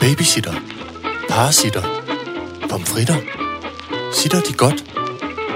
[0.00, 0.54] Babysitter.
[1.28, 1.82] Parasitter.
[2.70, 3.16] Pomfritter.
[4.12, 4.84] Sitter de godt?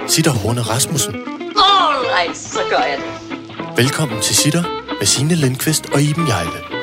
[0.07, 1.15] Sitter Horne Rasmussen.
[1.57, 3.77] Alright, så gør jeg det.
[3.77, 4.63] Velkommen til Sitter
[4.99, 6.82] med Signe Lindqvist og Iben Jejle.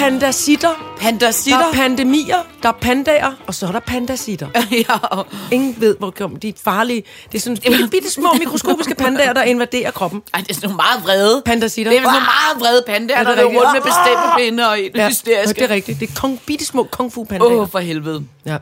[0.00, 0.96] Pandasitter.
[0.98, 1.58] Pandasitter.
[1.58, 4.48] Der er pandemier, der er pandaer, og så er der pandasitter.
[4.88, 5.22] ja.
[5.52, 7.02] Ingen ved, hvor kommer de er farlige.
[7.32, 10.22] Det er sådan bitte, bitte små mikroskopiske pandaer, der invaderer kroppen.
[10.34, 11.42] Ej, det er sådan nogle meget vrede.
[11.44, 11.92] Pandasitter.
[11.92, 14.78] Det er sådan nogle meget vrede pandaer, Er der det er rundt med bestemmepinde og
[14.94, 15.60] Ja, hysteriske.
[15.60, 16.00] det er rigtigt.
[16.00, 17.50] Det er kong, bitte små kung fu pandaer.
[17.50, 18.24] Åh, oh, for helvede.
[18.46, 18.56] Ja.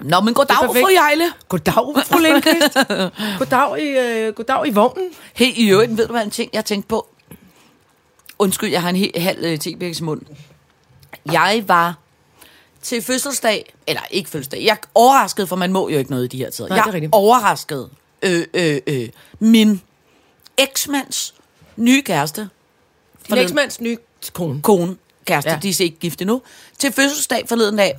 [0.00, 1.24] Nå, men goddag, er fru Jejle.
[1.48, 2.76] Goddag, fru Lindqvist.
[3.38, 5.06] goddag, i, øh, goddag i vognen.
[5.34, 7.06] Hey, i øvrigt, ved du hvad en ting, jeg tænkte på?
[8.38, 10.20] Undskyld, jeg har en helt halv øh, tebæks mund.
[11.32, 11.98] Jeg var
[12.82, 16.28] til fødselsdag, eller ikke fødselsdag, jeg er overrasket, for man må jo ikke noget i
[16.28, 16.68] de her tider.
[16.68, 17.90] Nej, jeg det er overrasket
[18.22, 19.80] øh, øh, øh, min
[20.58, 21.34] eksmands
[21.76, 22.48] nye kæreste.
[23.28, 23.96] Din eksmands nye
[24.32, 24.62] kone.
[24.62, 25.58] kone, kæreste, Ja.
[25.62, 26.42] de er ikke gift endnu,
[26.78, 27.98] til fødselsdag forleden dag,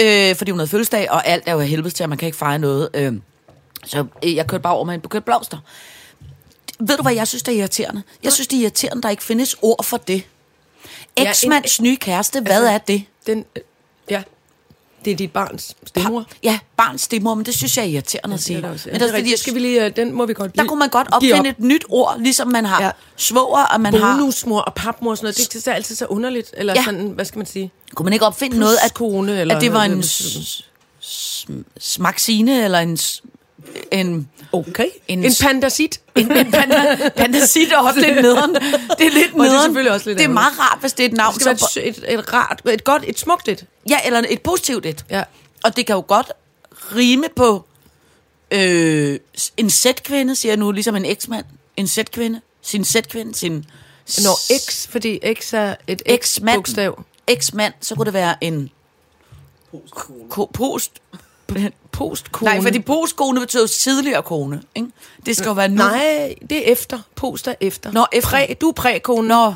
[0.00, 2.26] øh, fordi hun havde fødselsdag, og alt er jo af helvede til, at man kan
[2.26, 2.88] ikke fejre noget.
[2.94, 3.12] Øh,
[3.86, 5.58] så øh, jeg kørte bare over med en buket blomster.
[6.80, 8.02] Ved du, hvad jeg synes, der er irriterende?
[8.22, 10.22] Jeg synes, det er irriterende, der ikke findes ord for det.
[11.16, 13.04] Ja, en- Eksmands nye kæreste, hvad Altså, er det?
[13.26, 13.62] Den, øh,
[14.10, 14.22] ja,
[15.04, 16.24] det er dit barns stemor.
[16.42, 18.56] Ja, barns stemor, men det synes jeg er irriterende at sige.
[18.56, 18.88] Det er det også.
[18.88, 19.32] Ja, men det der, er rigtigt.
[19.32, 21.46] fordi, skal vi lige, øh, den må vi godt der kunne man godt opfinde op.
[21.46, 22.86] et nyt ord, ligesom man har Ja.
[22.86, 22.92] ja.
[23.16, 24.16] svoger, og man har...
[24.16, 25.36] Bonusmor og papmor og sådan noget.
[25.36, 26.50] Det, det er altid så underligt.
[26.56, 26.84] Eller Ja.
[26.84, 27.70] sådan, hvad skal man sige?
[27.94, 30.02] Kunne man ikke opfinde noget, at, Pluskone, eller at det var en
[31.80, 32.98] smaksine, eller en,
[33.90, 34.86] en, Okay.
[35.08, 36.00] En, En pandasit.
[36.16, 38.54] en, en panda, pandasit er også lidt nederen.
[38.54, 39.62] Det er lidt Og det er nederen.
[39.62, 41.34] selvfølgelig også lidt Det er meget rart, hvis det er et navn.
[41.34, 43.64] Det skal et, et, et rart, et godt, et smukt et.
[43.90, 45.04] ja, eller et positivt et.
[45.10, 45.22] Ja.
[45.64, 46.32] Og det kan jo godt
[46.96, 47.64] rime på
[48.50, 49.18] øh,
[49.56, 51.44] en sætkvinde, siger jeg nu, ligesom en eksmand.
[51.76, 52.40] En sætkvinde.
[52.62, 53.34] Sin sætkvinde.
[53.34, 53.66] Sin
[54.22, 56.62] Når X, fordi X er et X-mand.
[56.64, 57.02] X-bogstav.
[57.26, 58.70] eksmand, så kunne det være en
[60.30, 60.92] ko- post.
[62.00, 62.52] Postkone.
[62.52, 64.62] Nej, fordi postkone betyder jo tidligere kone.
[64.74, 64.88] Ikke?
[65.26, 65.74] Det skal jo være nu.
[65.74, 66.98] Nej, det er efter.
[67.16, 67.92] Post er efter.
[67.92, 68.30] Nå, efter.
[68.30, 69.28] Præ, du er prækone.
[69.28, 69.54] Nå.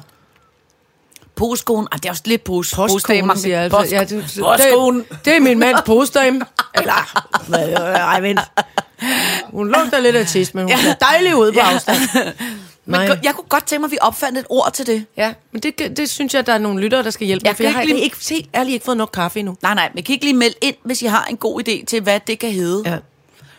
[1.37, 1.89] Postkone.
[1.93, 2.75] Ah, det er også lidt post.
[2.75, 3.75] Postkone, siger jeg.
[3.75, 3.97] Altså.
[3.97, 4.99] Ja, det, Postkone.
[4.99, 6.41] det, det er min mands postdame.
[6.75, 7.25] Eller,
[7.97, 8.41] ej, vent.
[9.51, 11.99] Hun lugter lidt af tis, men hun ser dejlig ud på afstand.
[12.87, 13.19] Men Nej.
[13.23, 15.07] jeg kunne godt tænke mig, at vi opfandt et ord til det.
[15.17, 17.57] Ja, men det, det synes jeg, der er nogle lyttere, der skal hjælpe Jeg mig,
[17.57, 19.57] for kan jeg har ikke lide- ikke, helt ærligt ikke fået nok kaffe endnu.
[19.63, 22.01] Nej, nej, men kan ikke lige melde ind, hvis I har en god idé til,
[22.03, 22.91] hvad det kan hedde?
[22.91, 22.97] Ja.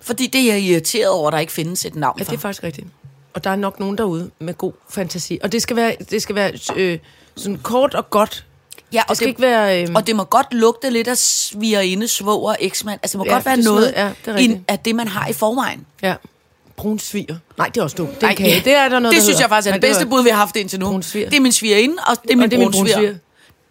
[0.01, 2.29] Fordi det er jeg irriteret over, at der ikke findes et navn Ja, for.
[2.31, 2.87] det er faktisk rigtigt.
[3.33, 5.39] Og der er nok nogen derude med god fantasi.
[5.43, 6.99] Og det skal være, det skal være øh,
[7.35, 8.45] sådan kort og godt.
[8.93, 9.81] Ja, Det skal ikke være...
[9.83, 12.99] Øh, Og det må godt lugte lidt af svigerinde, svoger, eksmand.
[13.03, 14.61] Altså, det må Ja, godt være det noget ja, det er i, rigtigt.
[14.67, 15.85] af det, man har i forvejen.
[16.01, 16.15] ja,
[16.75, 17.35] brun sviger.
[17.57, 18.15] Nej, det er også dumt.
[18.21, 18.61] Det Ej, kage.
[18.65, 19.41] Det er der noget, Det der synes hedder.
[19.41, 20.85] jeg faktisk er Nej, det bedste var- bud, vi har haft indtil nu.
[20.85, 21.29] Brun sviger.
[21.29, 23.15] Det er min svigerinde, og det er min og det er min brun sviger.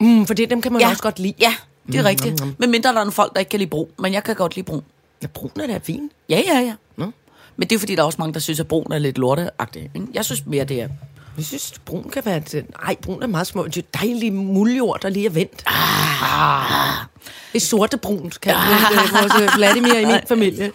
[0.01, 1.35] Mm, for det, dem kan man Ja, også godt lide.
[1.41, 1.55] Ja,
[1.87, 2.43] det er rigtigt.
[2.61, 3.87] Men mindre der er nogle folk, der ikke kan lide brun.
[3.99, 4.83] Men jeg kan godt lide brun.
[5.23, 6.13] Ja, brun er da fint.
[6.29, 6.73] Ja, ja, ja.
[6.97, 7.11] Nå.
[7.57, 9.91] Men det er fordi, der er også mange, der synes, at brun er lidt lorteagtigt.
[9.95, 10.07] ikke?
[10.15, 10.89] Jeg synes mere, det er...
[11.37, 12.37] Jeg synes, brun kan være...
[12.37, 13.65] et- Nej, brun er meget små.
[13.67, 15.63] Det er dejlige muljord, der lige er vendt.
[15.67, 17.07] Ah.
[17.53, 19.13] Det er sorte brun, kan ah.
[19.13, 20.73] vores Vladimir i min familie.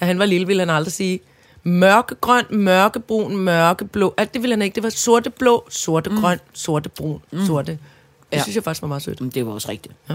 [0.00, 1.20] Da han var lille, ville han aldrig sige
[1.62, 4.14] mørkegrøn, mørkebrun, mørkeblå.
[4.16, 4.74] Alt det ville han ikke.
[4.74, 6.54] Det var sorteblå, sortegrøn, mm.
[6.54, 7.46] sortebrun, mm.
[7.46, 7.72] sorte.
[7.72, 7.78] Det
[8.32, 8.42] Ja.
[8.42, 9.20] synes jeg faktisk var meget sødt.
[9.20, 9.94] Men det var også rigtigt.
[10.10, 10.14] Ja.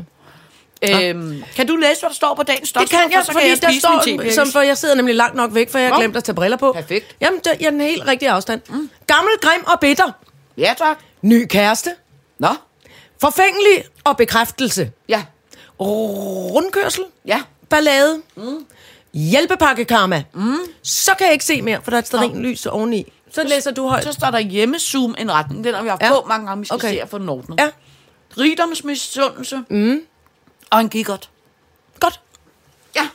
[0.84, 3.62] Øhm, kan du læse, hvad der står på dagens Det kan jeg, så fordi jeg
[3.62, 6.24] der står, som for jeg sidder nemlig langt nok væk, for jeg har glemt at
[6.24, 6.72] tage briller på.
[6.74, 7.16] Perfekt.
[7.22, 8.62] Jamen, det er den helt rigtige afstand.
[8.70, 8.90] Mm.
[9.08, 10.12] Gammel, grim og bitter.
[10.58, 10.98] Ja, tak.
[11.22, 11.90] Ny kæreste.
[12.40, 12.48] Nå,
[13.22, 14.92] Forfængelig og bekræftelse.
[15.10, 15.24] ja.
[15.80, 17.04] Rundkørsel.
[17.26, 17.42] Ja.
[17.70, 18.22] Ballade.
[18.36, 18.66] Mm.
[19.14, 20.24] Hjælpepakke karma.
[20.34, 20.58] Mm.
[20.84, 23.14] Så kan jeg ikke se mere, for der er et stearinlys oveni.
[23.32, 24.04] Så læser du højt.
[24.04, 25.64] Så står der hjemmezoom en retning.
[25.64, 26.10] Den har vi haft Ja.
[26.22, 26.90] på mange gange, vi skal okay.
[26.94, 27.60] se at få den ordnet.
[27.60, 27.70] Ja,
[28.38, 29.64] Rigdomsmisundelse.
[29.70, 30.02] Mm.
[30.70, 31.30] Og en kikkert.
[32.00, 32.20] godt.
[32.96, 33.08] Ja.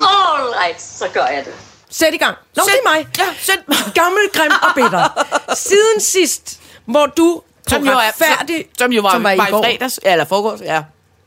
[0.00, 1.54] Alright, så gør jeg det.
[1.90, 2.36] Sæt i gang.
[2.56, 3.06] Nå, det er mig.
[3.18, 5.26] Ja, send Gammel, grim og bitter.
[5.68, 9.38] Siden sidst, hvor du Som jo, er, retfærdig, som, som jo var, som var i
[9.38, 9.62] var i går.
[9.62, 10.00] fredags.
[10.04, 10.82] Ja, eller forgårs, ja.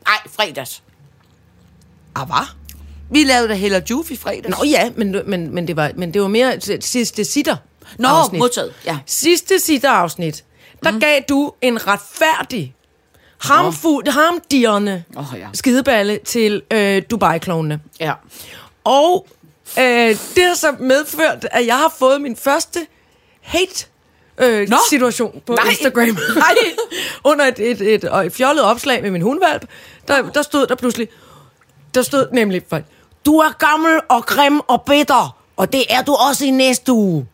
[0.06, 0.82] Ej, fredags.
[2.14, 2.46] Ah, hvad?
[3.10, 4.58] Vi lavede da Heller Juve i fredags.
[4.58, 7.56] Nå ja, men, men, men, det var, men det var mere sidste sitter.
[7.98, 8.38] Nå, afsnit.
[8.38, 8.98] modtaget, ja.
[9.06, 10.44] Sidste sitter afsnit,
[10.82, 11.00] der mm.
[11.00, 12.75] gav du en retfærdig,
[13.38, 15.48] harmfuld, harmdirrende Åh, ja.
[15.54, 17.80] skideballe til øh, Dubai-klovnene.
[18.00, 18.12] Ja.
[18.84, 19.26] Og
[19.78, 19.84] øh,
[20.34, 22.86] det har så medført, at jeg har fået min første
[23.40, 23.86] hate
[24.38, 24.76] øh, Nå.
[24.90, 25.68] situation på Nej.
[25.68, 26.06] Instagram.
[26.36, 26.54] Nej.
[27.24, 29.64] Under et, et, et, et, et fjollet opslag med min hundvalp,
[30.08, 31.08] der, der stod der pludselig,
[31.94, 32.62] der stod nemlig,
[33.26, 37.26] du er gammel og grim og bitter, og det er du også i næste uge.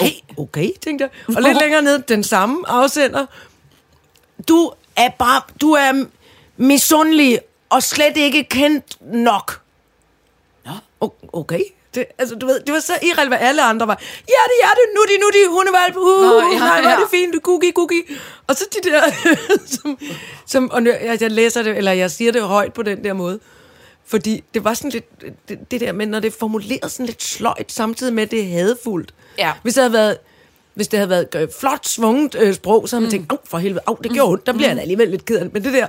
[0.00, 0.10] Hey.
[0.38, 1.36] Okay, tænkte jeg.
[1.36, 3.26] Og lidt længere ned, den samme afsender.
[4.48, 6.04] du er bare, du er
[6.56, 7.40] misundelig
[7.70, 8.84] og slet ikke kendt
[9.14, 9.60] nok.
[10.66, 10.72] Nå.
[11.04, 11.60] O- Okay.
[11.94, 14.82] Det, altså, du ved, det var så irrelevant, alle andre var, ja, det er det,
[14.94, 17.72] nu de, nu de, hundevalp, uh, Nå, uh, ja, nej, hvor er det fint, cookie,
[17.72, 18.02] cookie.
[18.46, 19.02] Og så de der,
[19.82, 19.98] som,
[20.46, 23.40] som og jeg, jeg læser det, eller jeg siger det højt på den der måde,
[24.06, 25.04] fordi det var sådan lidt,
[25.48, 28.40] det, det der med, når det er formuleret sådan lidt sløjt, samtidig med, at det
[28.40, 29.14] er hadefuldt.
[29.38, 29.52] Ja.
[29.62, 30.18] Hvis det havde været,
[30.76, 33.58] hvis det havde været øh, flot, svunget øh, sprog, så havde man tænkt, åh, for
[33.58, 35.52] helvede, åh, det gjorde ondt, der bliver jeg da alligevel lidt ked af det.
[35.54, 35.86] Men det der,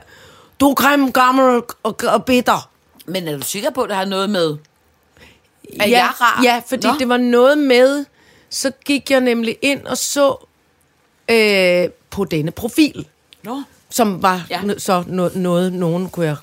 [0.59, 2.69] du er grim, gammel og, og, bitter.
[3.05, 4.57] Men er du sikker på, at det har noget med...
[5.79, 6.41] Er jeg rar?
[6.43, 6.93] Ja, fordi Nå.
[6.99, 8.05] Det var noget med,
[8.49, 10.45] så gik jeg nemlig ind og så
[11.31, 13.07] øh, på denne profil,
[13.43, 13.61] Nå.
[13.89, 14.61] som var Ja.
[14.67, 14.73] ja.
[14.77, 16.35] så no, noget, nogen kunne jeg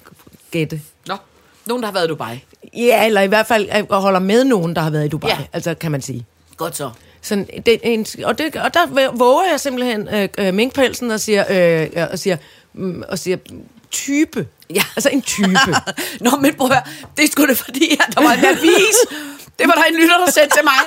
[0.51, 0.81] gætte.
[1.07, 1.17] Nå.
[1.67, 2.45] Nogen, der har været i Dubai.
[2.77, 5.37] Ja, eller i hvert fald øh, holder med nogen, der har været i Dubai, Ja.
[5.41, 5.45] ja.
[5.53, 6.27] altså kan man sige.
[6.57, 6.91] Godt så.
[7.25, 11.45] Sådan, det, en, og, det, og der våger jeg simpelthen øh, øh, minkpelsen og siger,
[11.51, 12.37] øh, og siger,
[12.75, 13.37] mm, og siger
[13.91, 14.47] type.
[14.71, 14.83] Ja.
[14.97, 15.75] Altså en type.
[16.21, 16.83] Nå, men prøv at høre.
[17.17, 18.97] Det sgu da fordi, at der var en avis.
[19.59, 20.81] Det var der en lytter, der sendte til mig.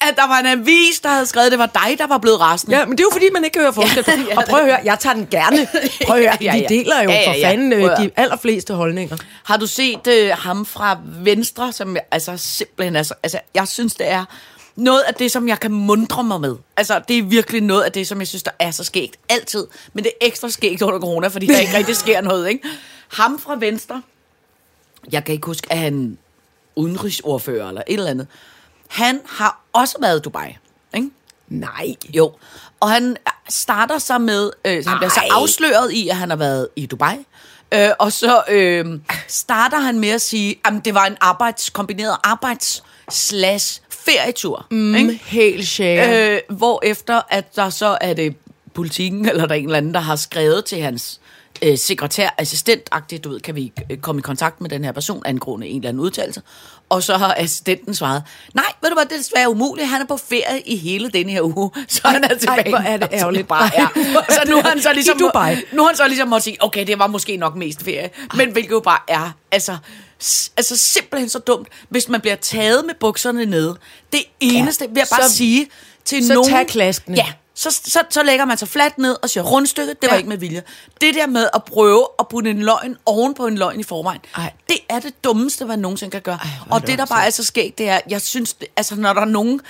[0.00, 2.40] At der var en avis, der havde skrevet, at det var dig, der var blevet
[2.40, 2.76] rasende.
[2.76, 4.04] Ja, men det er jo fordi, man ikke kan høre forskel.
[4.06, 4.36] Ja, Ja.
[4.36, 5.68] Og prøv at høre, jeg tager den gerne.
[6.06, 7.48] Prøv at høre, Ja, ja, vi deler jo Ja, ja, for ja.
[7.48, 9.16] fanden Prøv øh, de allerfleste holdninger.
[9.44, 14.10] Har du set øh, ham fra Venstre, som altså simpelthen, altså, altså jeg synes, det
[14.10, 14.24] er
[14.78, 16.56] noget af det, som jeg kan mundre mig med.
[16.76, 19.16] Altså, det er virkelig noget af det, som jeg synes, der er så skægt.
[19.28, 19.66] Altid.
[19.92, 22.68] Men det er ekstra skægt under corona, fordi der ikke rigtig sker noget, ikke?
[23.08, 24.02] Ham fra Venstre,
[25.12, 26.18] jeg kan ikke huske, at han
[26.76, 28.26] udenrigsordfører eller et eller andet.
[28.88, 30.56] Han har også været i Dubai,
[30.94, 31.10] ikke?
[31.48, 31.94] Nej.
[32.14, 32.32] Jo,
[32.80, 33.16] og han
[33.48, 37.16] starter så med, øh, han bliver så afsløret i, at han har været i Dubai.
[37.74, 42.16] Øh, og så øh, starter han med at sige, at det var en arbejds, kombineret
[42.24, 43.80] arbejds slash
[44.10, 44.66] ferietur.
[44.70, 45.20] Mm, ikke?
[45.26, 46.34] helt share.
[46.34, 48.34] Øh, hvor efter at der så er det
[48.74, 51.20] politikken, eller der er en eller anden, der har skrevet til hans
[51.62, 52.90] øh, sekretær, assistent
[53.24, 55.88] du ved, kan vi øh, komme i kontakt med den her person angående en eller
[55.88, 56.42] anden udtalelse.
[56.88, 58.22] Og så har assistenten svaret,
[58.54, 61.32] nej, ved du hvad, det er desværre umuligt, han er på ferie i hele denne
[61.32, 62.68] her uge, så han er tilbage.
[62.68, 63.48] hvor er det ærgerligt.
[63.48, 63.88] Bare er.
[64.30, 65.56] Så nu har han så ligesom, I Dubai.
[65.72, 68.52] nu har han så ligesom måtte sige, okay, det var måske nok mest ferie, men
[68.52, 69.76] hvilket jo bare er, altså,
[70.56, 73.76] altså simpelthen så dumt, hvis man bliver taget med bukserne nede.
[74.12, 75.68] Det eneste, ja, vil jeg bare så- sige
[76.04, 76.50] til så nogen...
[76.50, 77.16] tag klaskene.
[77.16, 77.26] Ja,
[77.60, 80.18] så, så, så lægger man sig fladt ned og siger, rundstykket, det var Ja.
[80.18, 80.62] ikke med vilje.
[81.00, 84.20] Det der med at prøve at putte en løgn oven på en løgn i forvejen,
[84.36, 84.52] Ej.
[84.68, 86.38] det er det dummeste, man nogensinde kan gøre.
[86.42, 88.96] Ej, og det det, der bare er så skægt, det er, jeg synes, det- altså
[88.96, 89.60] når der er nogen,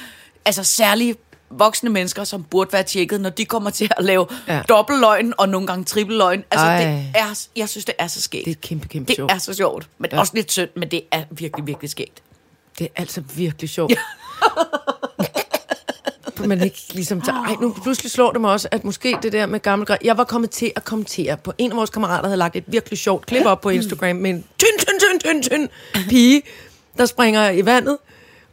[0.45, 1.15] altså særlige
[1.51, 4.55] voksne mennesker, som burde være tjekket, når de kommer til at lave ja.
[4.57, 4.63] Ja.
[4.69, 6.45] dobbeltløgn og nogle gange trippelløgn.
[6.51, 6.79] Altså, Ej.
[6.85, 8.45] det er, jeg synes, det er så skægt.
[8.45, 9.33] Det er kæmpe, kæmpe det sjovt.
[9.33, 10.19] er så sjovt, men ja.
[10.21, 12.23] også lidt synd, men det er virkelig, virkelig skægt.
[12.79, 13.93] Det er altså virkelig sjovt.
[16.47, 19.47] man ikke ligesom tager, ej, nu pludselig slår det mig også, at måske det der
[19.47, 22.37] med gammel grej, jeg var kommet til at kommentere på, en af vores kammerater havde
[22.39, 25.69] lagt et virkelig sjovt klip op på Instagram med en tynd, tynd, tynd, tynd, tynd
[26.09, 26.43] pige,
[26.99, 27.99] der springer i vandet,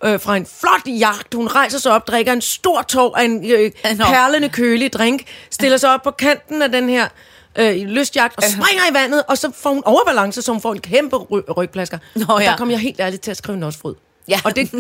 [0.06, 1.34] øh, fra en flot jagt.
[1.34, 5.78] Hun rejser sig op, drikker en stor tår af en øh, perlende kølig drink, stiller
[5.78, 7.08] sig op på kanten af den her
[7.56, 10.82] øh, lystjagt og springer i vandet, og så får hun overbalance, så hun får en
[10.82, 11.98] kæmpe ry- rygplasker.
[12.16, 12.50] Nå, Og ja.
[12.50, 13.94] Der kom jeg helt ærligt til at skrive nosfryd.
[14.28, 14.40] Ja.
[14.44, 14.74] Og det,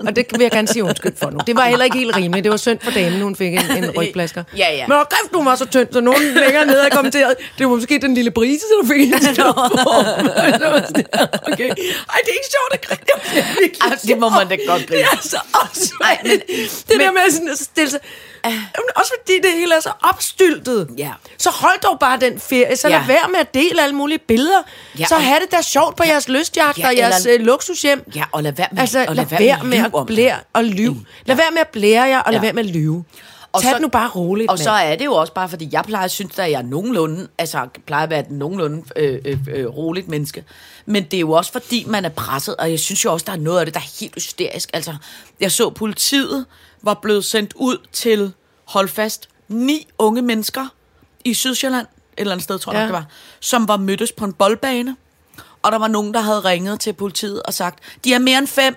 [0.00, 1.38] og det vil jeg gerne sige undskyld for nu.
[1.46, 2.44] Det var heller ikke helt rimeligt.
[2.44, 4.44] Det var synd for damen, hun fik en, en rygplasker.
[4.56, 4.86] Ja, ja.
[4.86, 7.76] Men hvor kræft, du var så tynd, så nogen længere nede har kommenteret, det var
[7.76, 9.52] måske den lille brise, der fik en stor
[11.52, 11.68] okay.
[11.68, 13.00] Ej, det er ikke sjovt at grine.
[13.66, 14.98] Det Ej, det må man da godt grine.
[14.98, 16.40] Det er så også Ej, men-
[16.88, 18.00] Det der med sådan at stille sig...
[18.44, 20.88] Jamen, også fordi det hele er så opstyltet.
[20.98, 21.10] Ja.
[21.38, 22.76] Så hold dog bare den ferie.
[22.76, 22.96] Så Ja.
[22.98, 24.62] lad være med at dele alle mulige billeder.
[24.98, 27.46] Ja, så og- have det da sjovt på jeres lystjagt Ja, og jeres eller- øh,
[27.46, 28.02] luksushjem.
[28.14, 31.04] Ja, og lad være med, Altså, og lad være med lyve at blære og lyve.
[31.26, 32.44] Lad være med at blære jer, og lad Ja.
[32.44, 33.04] være med at lyve.
[33.52, 34.92] Og Tag så- det nu bare roligt, Og så mand.
[34.92, 37.68] er det jo også bare, fordi jeg plejer at synes, at jeg er nogenlunde, altså
[37.86, 40.44] plejer at være et nogenlunde øh, øh, øh, roligt menneske.
[40.86, 43.32] Men det er jo også, fordi man er presset, og jeg synes jo også, der
[43.32, 44.70] er noget af det, der er helt hysterisk.
[44.72, 44.94] Altså,
[45.40, 46.46] jeg så politiet
[46.82, 48.32] var blevet sendt ud til,
[48.64, 50.66] hold fast, ni unge mennesker
[51.24, 52.84] i Sydsjælland, et eller andet sted, tror jeg Ja.
[52.84, 53.04] det var,
[53.40, 54.96] som var mødtes på en boldbane.
[55.62, 58.46] Og der var nogen, der havde ringet til politiet og sagt, de er mere end
[58.46, 58.76] fem.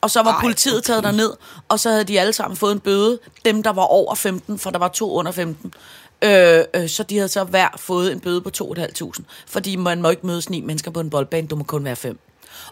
[0.00, 1.32] Og så var Ej, politiet taget derned,
[1.68, 3.18] og så havde de alle sammen fået en bøde.
[3.44, 5.72] Dem, der var over 15, for der var to under 15.
[6.22, 9.22] Øh, øh, så de havde så hver fået en bøde på 2.500.
[9.46, 12.18] Fordi man må ikke mødes ni mennesker på en boldbane, du må kun være fem.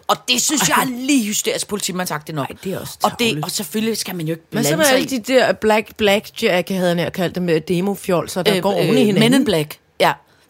[0.07, 2.49] Og det synes jeg er lige hysterisk politi, man sagt det nok.
[2.49, 4.77] Ej, det er også og, det, og selvfølgelig skal man jo ikke Men så blande
[4.77, 8.61] med sig alle de der black, blackjack, havde jeg kaldt dem, øh, demofjolser, der øh,
[8.61, 9.31] går oven i hinanden.
[9.31, 9.79] Men in Black.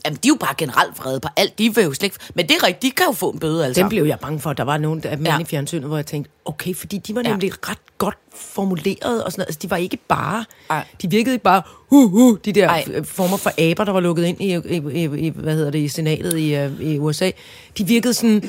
[0.07, 1.59] Jamen, de er jo bare generelt vrede på alt.
[1.59, 2.17] De vil jo slet ikke...
[2.35, 3.81] Men det er rigtigt, de kan jo få en bøde, altså.
[3.81, 4.53] Dem blev jeg bange for.
[4.53, 5.39] Der var nogle af mænd Ja.
[5.39, 7.29] i fjernsynet, hvor jeg tænkte, okay, fordi de var Ja.
[7.29, 9.47] nemlig ret godt formuleret og sådan noget.
[9.47, 10.45] Altså, de var ikke bare...
[10.69, 10.85] Ej.
[11.01, 13.03] De virkede ikke bare, hu, hu, de der Ej.
[13.03, 15.87] former for aber, der var lukket ind i, i, i, i hvad hedder det, i
[15.87, 17.31] senatet i, øh, i USA.
[17.77, 18.43] De virkede sådan...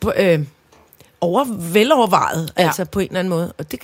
[0.00, 0.38] På, øh,
[1.20, 2.62] over, velovervejet, Ja.
[2.64, 3.52] altså på en eller anden måde.
[3.58, 3.80] Og det,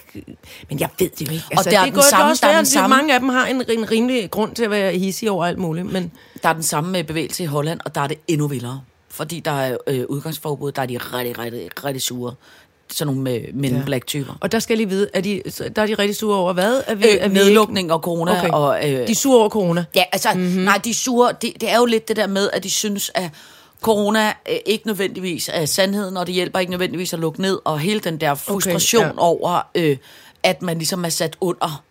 [0.69, 1.45] men jeg ved det jo ikke.
[1.51, 3.21] Altså, der er det den går samme- også der er være, at samme- mange af
[3.21, 5.93] dem har en, en rimelig grund til at være hissige over alt muligt.
[5.93, 8.81] Men Der er den samme øh, bevægelse i Holland, og der er det endnu vildere.
[9.09, 12.35] Fordi der er øh, udgangsforbud, der er de rigtig, rigtig, rigtig sure.
[12.93, 13.83] Sådan nogle med men Ja.
[13.85, 14.33] black typer.
[14.41, 15.43] Og der skal jeg lige vide, er de,
[15.77, 16.83] der er de rigtig sure over hvad?
[16.87, 18.39] Er vi, er Øh, ikke- nedlukning og corona.
[18.39, 18.49] Okay.
[18.51, 19.85] Og, øh, De er sure over corona.
[19.95, 20.63] Ja, altså, mm-hmm.
[20.63, 21.33] nej, de er sure.
[21.43, 23.31] Det, det er jo lidt det der med, at de synes, at
[23.81, 27.79] corona øh, ikke nødvendigvis er sandheden, og det hjælper ikke nødvendigvis at lukke ned, og
[27.79, 29.09] hele den der frustration ja.
[29.09, 29.23] okay, ja.
[29.23, 29.97] over, øh,
[30.43, 31.85] at man ligesom er sat under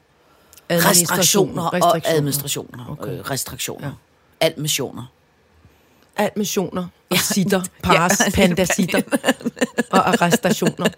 [0.71, 2.85] restriktioner og administrationer.
[2.89, 3.03] Okay.
[3.03, 3.19] Okay.
[3.19, 3.87] Øh, restriktioner.
[3.87, 3.93] Ja.
[4.41, 4.47] Ja.
[4.47, 5.11] Admissioner.
[6.17, 8.29] Admissioner og sitter, pares, ja.
[8.29, 9.01] pandasitter
[9.91, 10.89] og arrestationer.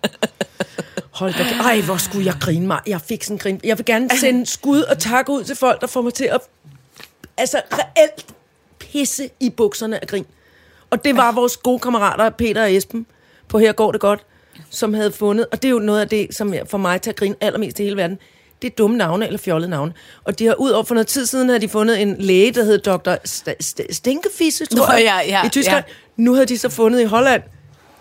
[1.12, 2.80] Hold da, ej, hvor skulle jeg grine mig.
[2.88, 3.60] Jeg fik sådan grin.
[3.64, 6.42] Jeg vil gerne sende skud og tak ud til folk, der får mig til at
[7.38, 8.26] altså reelt
[8.80, 10.26] pisse i bukserne af grin.
[10.92, 13.06] Og det var vores gode kammerater, Peter og Esben,
[13.48, 14.26] på Her går det godt,
[14.70, 17.16] som havde fundet, og det er jo noget af det, som jeg- for mig tager
[17.16, 18.18] grin allermest i hele verden,
[18.62, 19.94] det er dumme navne eller fjollede navne.
[20.24, 22.64] Og de har ud over for noget tid siden, havde de fundet en læge, der
[22.64, 23.16] hed Dr.
[23.28, 25.84] St- St- Stinkefisse, tror Nå, jeg, ja, ja, i Tyskland.
[26.18, 27.42] Nu havde de så fundet i Holland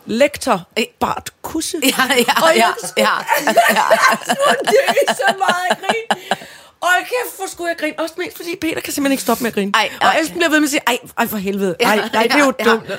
[0.06, 0.68] lektor
[1.00, 1.76] Bart Kusse.
[1.82, 3.16] Ja, ja, Og ja, jeg ja, ja.
[5.08, 5.76] er så meget at
[6.82, 7.98] Og kæft, hvor skulle jeg grine.
[7.98, 9.72] Også mest fordi Peter kan simpelthen ikke stoppe med at grine.
[9.74, 10.18] Ej, og ej.
[10.22, 11.76] Esben bliver ved med at sige, ej, ej for helvede.
[11.80, 12.88] Ej, nej, det er jo Ja, dumt.
[12.88, 12.96] ja,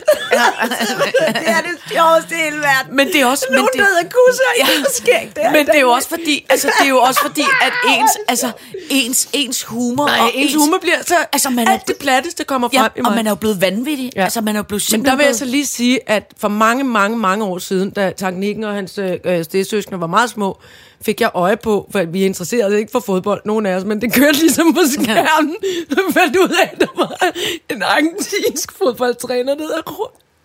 [1.27, 2.95] det er det sjoveste i hele verden.
[2.95, 3.45] Men det er også...
[3.49, 4.65] men Nogen, det, der hedder Kusse, og Ja.
[4.73, 4.79] ja.
[4.79, 5.35] det skægt.
[5.35, 8.11] Det Men det er jo også fordi, altså det er jo også fordi, at ens,
[8.27, 8.51] altså
[8.89, 11.15] ens, ens humor Nej, og ens humor bliver så...
[11.33, 13.09] Altså, man er- alt det platteste kommer ja, frem i mig.
[13.09, 14.11] og man er jo blevet vanvittig.
[14.15, 14.19] Ja.
[14.19, 14.23] Ja.
[14.23, 16.47] Altså man er jo blevet Men simpelthen der vil jeg så lige sige, at for
[16.47, 20.57] mange, mange, mange år siden, da Teknikken og hans øh, stedsøskende var meget små,
[21.01, 24.13] fik jeg øje på, for vi interesserede ikke for fodbold, nogen af os, men det
[24.13, 25.55] kørte ligesom på skærmen.
[25.89, 27.31] Jeg fandt ud af, at der var
[27.69, 29.81] en argentinsk fodboldtræner, der hedder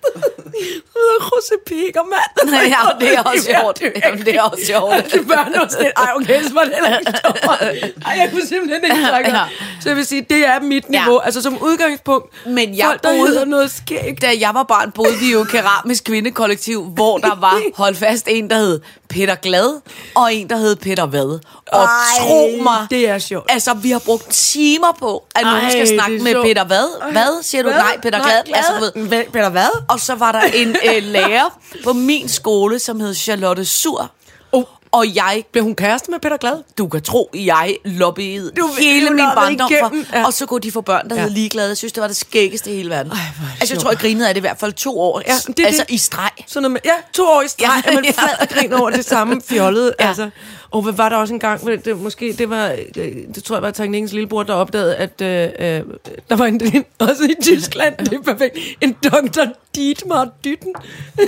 [0.04, 2.32] Der hedder Jose Pigermand.
[2.74, 3.82] Ja, det er også sjovt.
[4.04, 5.12] Jamen, det er også sjovt.
[5.12, 7.92] Det var noget sådan, ej okay, så var det heller ikke.
[8.06, 9.42] Ej, jeg kunne simpelthen ikke trække Ja.
[9.82, 11.12] Så jeg vil sige, det er mit niveau.
[11.14, 11.24] Ja.
[11.24, 14.22] Altså som udgangspunkt, Men jeg folk, der boede- hedder noget skægt.
[14.22, 18.28] Da jeg var barn, boede vi jo i keramisk kvindekollektiv, hvor der var, hold fast,
[18.28, 19.80] en, der hed Peter Glad,
[20.14, 21.38] og en, der hed Peter Vad.
[21.72, 21.88] Og Ej,
[22.20, 23.46] tro mig, det er sjovt.
[23.50, 26.46] Altså, vi har brugt timer på, at nogen Ej, skal snakke med sjovt.
[26.46, 27.12] Peter Vad.
[27.12, 27.42] Hvad?
[27.42, 27.68] Siger du?
[27.68, 27.78] Hvad?
[27.78, 28.44] Nej, Peter Nej, Glad.
[28.44, 28.56] Glad.
[28.56, 29.24] Altså, ved.
[29.32, 29.68] Peter hvad?
[29.88, 34.10] Og så var der en øh, lærer på min skole, som hed Charlotte Sur.
[34.52, 34.62] Oh.
[34.92, 36.62] Og jeg, Blev hun kæreste med Peter Glad?
[36.78, 40.16] du kan tro, jeg lobbyede Du- hele du min barndom for.
[40.16, 40.26] ja.
[40.26, 41.22] Og så kunne de få børn, der Ja.
[41.22, 41.68] hed ligeglade.
[41.68, 43.12] Jeg synes, det var det skæggeste i hele verden.
[43.12, 43.18] Ej,
[43.60, 45.22] altså, jeg tror, jeg grinede af det i hvert fald to år.
[45.26, 45.94] Ja, det altså, det.
[45.94, 46.30] i streg.
[46.46, 48.10] Sådan noget med, ja, to år i streg, Ja, ja, man ja.
[48.10, 49.94] flad og griner over det samme fjollede.
[50.00, 50.08] Ja.
[50.08, 50.30] Altså.
[50.76, 53.62] Og hvad var der også en gang, det, måske, det var, øh, det tror jeg
[53.62, 55.82] var Teknikkens lillebror, der opdagede, at øh, øh,
[56.30, 59.44] der var en, en, også i Tyskland, det er perfekt, en Dr.
[59.74, 60.74] Dietmar Dytten.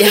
[0.00, 0.06] Ja,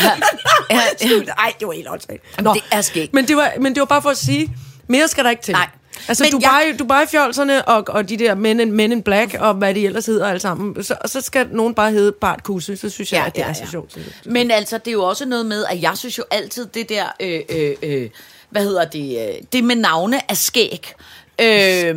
[0.70, 1.08] ja, ja.
[1.38, 2.24] Ej, det var helt åndssvagt.
[2.40, 3.14] Det er skægt.
[3.14, 4.56] Men det, var, men det var bare for at sige,
[4.88, 5.52] mere skal der ikke til.
[5.54, 5.68] Nej.
[6.08, 9.34] Altså, Men men jeg- Dubai, Dubai-fjolserne og, og de der men in, men in Black,
[9.40, 12.78] og hvad de ellers hedder alle sammen, så, så skal nogen bare hedde Bart Kusse,
[12.78, 13.70] så synes jeg, Ja, ja, at det ja, er så ja.
[13.70, 13.98] sjovt.
[14.26, 17.06] Men altså, det er jo også noget med, at jeg synes jo altid, det der,
[17.20, 18.10] øh, øh, øh,
[18.50, 20.94] hvad hedder det, øh, det med navne er skæg.
[21.42, 21.48] Øh,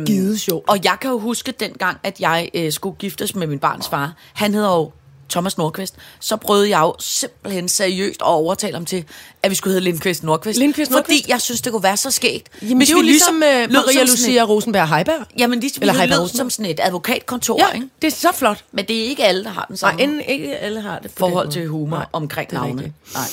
[0.05, 0.69] Skide sjovt.
[0.69, 4.13] Og jeg kan jo huske dengang, at jeg øh, skulle giftes med min barns far.
[4.33, 4.91] Han hedder jo
[5.29, 5.95] Thomas Nordqvist.
[6.19, 9.03] Så prøvede jeg jo simpelthen seriøst at overtale ham til,
[9.43, 10.59] at vi skulle hedde Lindqvist Nordqvist.
[10.59, 11.27] Lindqvist Fordi Nordqvist?
[11.29, 12.49] jeg synes, det kunne være så skægt.
[12.61, 15.25] Jamen, det er jo ligesom uh, lød Maria Lucia Rosenberg Heiberg.
[15.37, 17.89] Jamen, ligesom Eller Heiberg lød som sådan et advokatkontor, Ja, ikke?
[18.01, 18.63] det er så flot.
[18.71, 21.11] Men det er ikke alle, der har den Nej, samme inden ikke alle har det
[21.17, 22.93] forhold til humor Nej, omkring navne.
[23.13, 23.23] Nej.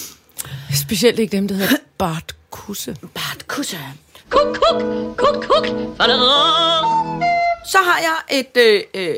[0.74, 2.96] Specielt ikke dem, der hedder Bart Kusse.
[3.14, 3.78] Bart Kusse.
[4.30, 4.82] Kuk, kuk,
[5.16, 5.66] kuk, kuk.
[7.66, 8.56] Så har jeg et...
[8.56, 9.14] Øh, øh,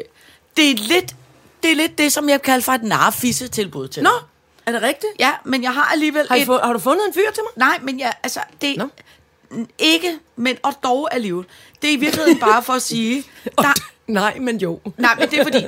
[0.56, 1.14] det er lidt
[1.62, 4.10] det er lidt det, som jeg kalder for et narfisse-tilbud til Nå,
[4.66, 5.12] er det rigtigt?
[5.18, 6.46] Ja, men jeg har alligevel Har, et...
[6.46, 7.68] få, har du fundet en fyr til mig?
[7.68, 8.88] Nej, men jeg, altså, det Nå.
[9.78, 11.44] Ikke, men og dog alligevel.
[11.82, 13.24] Det er i virkeligheden bare for at sige...
[13.58, 13.72] Der,
[14.06, 14.80] Nej, men jo.
[14.96, 15.64] nej, men det er fordi,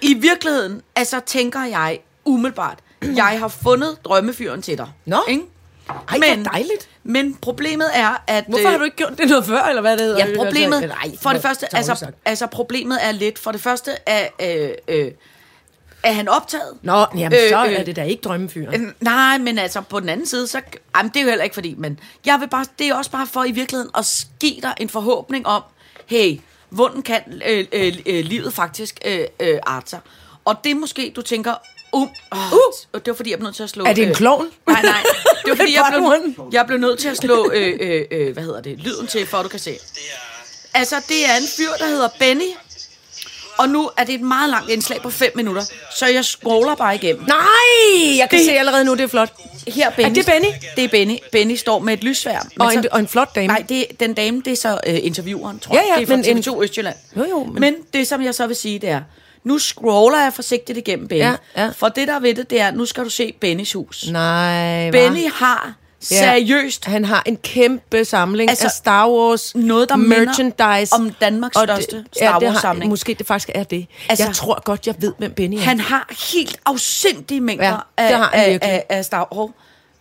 [0.00, 4.88] i virkeligheden, altså tænker jeg umiddelbart, jeg har fundet drømmefyren til dig.
[5.04, 5.22] Nå.
[5.28, 5.44] Ikke?
[5.88, 6.88] Ej, hvor dejligt.
[7.02, 8.44] Men problemet er, at...
[8.48, 10.26] Hvorfor øh, har du ikke gjort det noget før, eller hvad det hedder?
[10.26, 13.90] Ja, problemet, Altså, nej, for det første, altså, altså problemet er lidt, for det første
[14.06, 15.10] er, øh, øh,
[16.02, 16.78] er han optaget.
[16.82, 18.84] Nå, jamen, Øh, så øh, er det da ikke drømmefyren.
[18.86, 20.60] Øh, Nej, men altså på den anden side, så...
[20.96, 23.26] Jamen, det er jo heller ikke fordi, men jeg vil bare, det er også bare
[23.26, 25.62] for i virkeligheden at give dig en forhåbning om,
[26.06, 30.00] hey, hvordan kan øh, øh, øh, livet faktisk øh, øh, arte sig?
[30.44, 31.54] Og det måske, du tænker,
[31.94, 32.02] uh,
[32.52, 33.84] uh, det var fordi, jeg blev nødt til at slå...
[33.84, 34.46] Er det en øh, klovn?
[34.66, 35.02] Nej, nej.
[35.44, 38.42] Det var fordi, jeg blev, jeg blev nødt til at slå, øh, øh, øh, hvad
[38.42, 39.76] hedder det, lyden til, for at du kan se.
[40.74, 42.50] Altså, det er en fyr, der hedder Benny.
[43.58, 45.62] Og nu er det et meget langt indslag på 5 minutter,
[45.96, 47.22] så jeg scroller bare igennem.
[47.24, 49.32] Nej, jeg kan Det- se allerede nu, det er flot.
[49.68, 50.10] Her er Benny.
[50.10, 50.48] Er det Benny?
[50.76, 51.16] Det er Benny.
[51.32, 52.46] Benny står med et lysvær.
[52.60, 53.46] Og en, og en flot dame.
[53.46, 55.88] Nej, det, den dame, det er så øh, intervieweren, tror Ja, jeg.
[55.88, 56.96] ja, det er fra men en- TV2 Østjylland.
[57.16, 57.60] Jo, jo, men- men...
[57.60, 59.00] men det, som jeg så vil sige, det er,
[59.44, 61.22] nu scroller jeg forsigtigt igennem Benny.
[61.22, 61.68] Ja, ja.
[61.76, 64.06] For det, der er ved det, det er, nu skal du se Bennys hus.
[64.10, 64.98] Nej, hva?
[65.08, 65.74] Benny har
[66.10, 66.16] Ja.
[66.16, 70.92] seriøst Han har en kæmpe samling Altså, af Star Wars noget, der merchandise.
[70.94, 72.90] om Danmarks Og det- største ja, Star det har- Wars-samling.
[72.90, 73.86] Måske det faktisk er det.
[74.08, 75.60] Altså- jeg tror godt, jeg ved, hvem Benny er.
[75.60, 79.50] Han har helt afsindige mængder Ja, af, det af, af, af, Star, oh,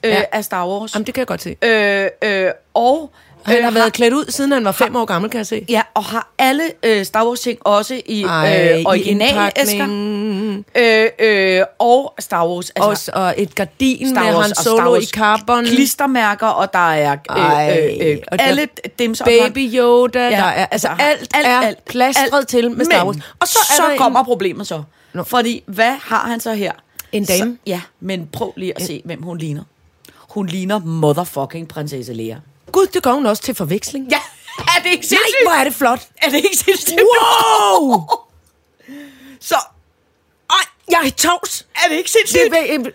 [0.03, 0.23] øh, Ja.
[0.31, 0.93] af Star Wars.
[0.95, 1.55] Jamen, det kan jeg godt se.
[1.61, 3.11] Øh, øh, og
[3.45, 5.65] Han øh, har været klædt ud, siden han var fem år gammel, kan jeg se.
[5.69, 9.87] Ja, og har alle øh, Star Wars ting også i Ej, øh, originalæsker.
[10.75, 12.69] Øh, øh, og Star Wars.
[12.69, 15.65] Altså, Også, og et gardin Star med Wars Han og Star Solo Wars i carbon.
[15.65, 18.67] klistermærker, og der er Ej, øh, øh, øh, og alle
[18.99, 22.47] dem, som Baby Yoda, Ja, der er, altså, altså, alt, alt, er alt, plastret alt.
[22.47, 23.15] til med Star Wars.
[23.39, 24.83] Og så, er så der kommer en, problemet så.
[25.13, 25.23] Nå.
[25.23, 26.71] Fordi, hvad har han så her?
[27.11, 27.39] En dame?
[27.39, 29.63] Så, ja, men prøv lige at se, hvem hun ligner.
[30.29, 32.35] Hun ligner motherfucking prinsesse Lea.
[32.73, 34.07] Gud, det gør hun også til forveksling.
[34.11, 34.19] Ja,
[34.59, 35.43] er det ikke Nej, sindssygt?
[35.45, 36.07] hvor er det flot.
[36.17, 37.01] Er det ikke sindssygt?
[37.01, 38.01] Wow!
[39.49, 39.55] Så,
[40.49, 40.57] Ej,
[40.91, 41.65] jeg er tavs.
[41.75, 42.51] er det ikke sindssygt?
[42.51, 42.91] Det, er-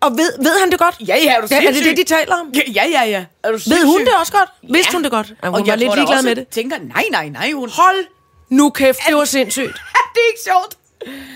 [0.00, 0.96] og ved, ved han det godt?
[1.00, 2.52] Ja, ja, er du ja, er det det, de taler om?
[2.54, 3.04] Ja, ja, ja.
[3.04, 3.24] ja.
[3.44, 4.48] Er du Ved hun det også godt?
[4.62, 4.96] Vidste Ja.
[4.96, 5.26] hun det godt?
[5.42, 6.48] Ja, hun og var jeg lidt tror ligeglad med det.
[6.48, 7.70] tænker, nej, nej, nej, hun...
[7.70, 8.06] Hold
[8.48, 9.66] nu kæft, det var sindssygt.
[9.98, 10.76] Er det ikke sjovt?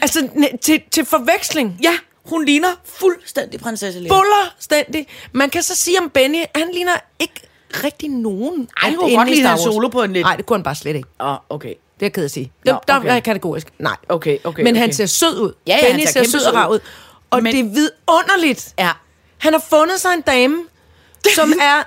[0.02, 0.28] Altså,
[0.62, 1.78] til, til forveksling.
[1.82, 4.10] Ja, hun ligner fuldstændig prinsesse Lea.
[4.16, 5.06] Fuldstændig.
[5.32, 7.34] Man kan så sige om Benny, han ligner ikke
[7.84, 8.68] rigtig nogen.
[8.82, 9.58] Ej, du kunne godt lide Han.
[9.58, 11.08] Solo på en lidt- Nej, det kunne han bare slet ikke.
[11.20, 11.68] Åh, oh, okay.
[11.68, 12.52] Det er jeg ked af at sige.
[12.64, 13.08] Nå, Der, der okay.
[13.08, 13.66] er jeg kategorisk.
[13.78, 13.96] Nej.
[14.08, 14.92] Okay, okay, Men han okay.
[14.92, 15.52] ser sød ud.
[15.66, 16.78] Ja, ja, han Benny ser ser sød og rar ud.
[17.30, 18.74] Og Men- det er vidunderligt.
[18.78, 18.90] Ja.
[19.38, 20.56] Han har fundet sig en dame,
[21.36, 21.82] som er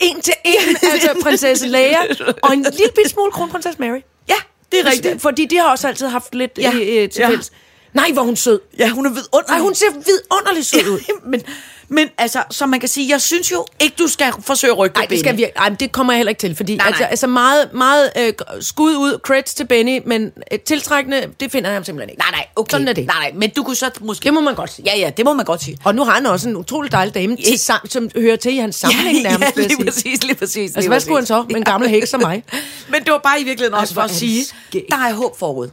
[0.00, 1.98] en til en, altså prinsesse Leia,
[2.42, 4.00] og en lille smule kronprinsesse Mary.
[4.28, 4.34] Ja,
[4.72, 5.22] det er rigtigt.
[5.22, 6.72] Fordi de har også altid haft lidt ja.
[6.74, 7.28] øh, til Ja.
[7.28, 7.52] fælles.
[7.94, 8.60] Nej, hvor hun sød.
[8.78, 9.48] Ja, hun er vidunderlig.
[9.48, 10.98] Nej, hun ser vidunderligt sød ud.
[11.30, 11.42] men,
[11.88, 14.96] men altså, som man kan sige, jeg synes jo ikke, du skal forsøge at rykke
[14.96, 15.52] Nej, det skal virkelig.
[15.56, 16.96] Ej, det kommer jeg heller ikke til, fordi Nej, nej, nej.
[16.98, 21.70] Altså, altså meget, meget øh, skud ud, creds til Benny, men øh, tiltrækkende, det finder
[21.72, 22.20] ham simpelthen ikke.
[22.20, 22.70] Nej, nej, okay.
[22.70, 23.06] Sådan er det.
[23.06, 24.24] Nej, nej, men du kunne så måske...
[24.24, 24.90] Det må man godt sige.
[24.94, 25.78] Ja, ja, det må man godt sige.
[25.84, 28.56] Og nu har han også en utrolig dejlig dame, til, sam- som hører til i
[28.58, 30.74] hans samling nærmest, ja, lige præcis, lige præcis.
[30.76, 32.44] Altså, hvad skulle han så med en gammel heks som mig?
[32.92, 35.68] Men det var bare i virkeligheden også for at sige, der er håb forud.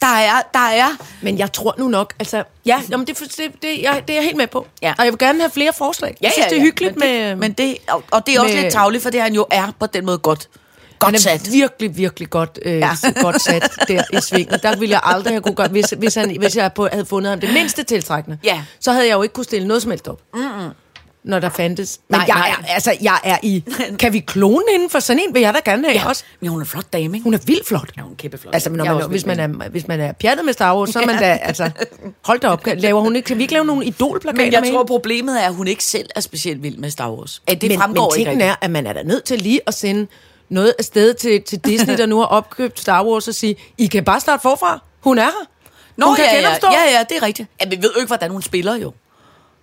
[0.00, 0.86] Der er, der er...
[1.22, 4.24] Men jeg tror nu nok, altså, ja, jamen det, det, det, jeg, det er jeg
[4.24, 4.66] helt med på.
[4.82, 4.94] Ja.
[4.98, 6.16] Og jeg vil gerne have flere forslag.
[6.20, 7.28] jeg synes, det er hyggeligt men med...
[7.30, 9.46] Det, men det, og, og det er også med- lidt tavligt, for det han jo
[9.50, 10.48] er på den måde godt,
[10.98, 11.52] godt han er sat.
[11.52, 12.90] virkelig, virkelig godt, øh, Ja.
[13.04, 13.22] ja.
[13.22, 14.62] godt sat der i svinget.
[14.62, 17.40] Der ville jeg aldrig have kunne gøre, hvis, hvis, han, hvis jeg havde fundet ham
[17.40, 18.38] det mindste tiltrækkende.
[18.44, 18.62] Ja.
[18.80, 20.20] Så havde jeg jo ikke kunne stille noget som helst op.
[20.34, 20.70] Mm-mm.
[21.28, 22.00] Når der fandtes.
[22.08, 22.48] Men Nej, jeg, nej.
[22.68, 23.64] Er, altså, jeg er i...
[23.98, 25.34] Kan vi klone inden for sådan en?
[25.34, 26.24] Vil jeg da gerne have Ja, også.
[26.40, 27.24] men hun er flot dame, ikke?
[27.24, 27.90] Hun er vildt flot.
[27.96, 28.54] Ja, hun er kæmpe flot.
[28.54, 31.00] Altså, men når man, hvis, man er, hvis man er pjattet med Star Wars, så
[31.00, 31.70] er man da, altså,
[32.24, 34.60] hold da op, kan, laver hun ikke, kan vi ikke lave nogle idolplakater Men jeg
[34.60, 34.86] med tror, hende?
[34.88, 37.42] problemet er, at hun ikke selv er specielt vild med Star Wars.
[37.46, 39.74] At det men, fremgår men ikke er, at man er da nødt til lige at
[39.74, 40.06] sende
[40.48, 44.04] noget afsted til, til Disney, der nu har opkøbt Star Wars, og sige, I kan
[44.04, 44.82] bare starte forfra.
[45.00, 45.30] Hun er her.
[45.96, 46.66] Nå, hun kan ja, ja, genopstå.
[46.66, 47.48] ja, ja, det er rigtigt.
[47.60, 48.92] Ja, vi ved jo ikke, hvordan hun spiller jo.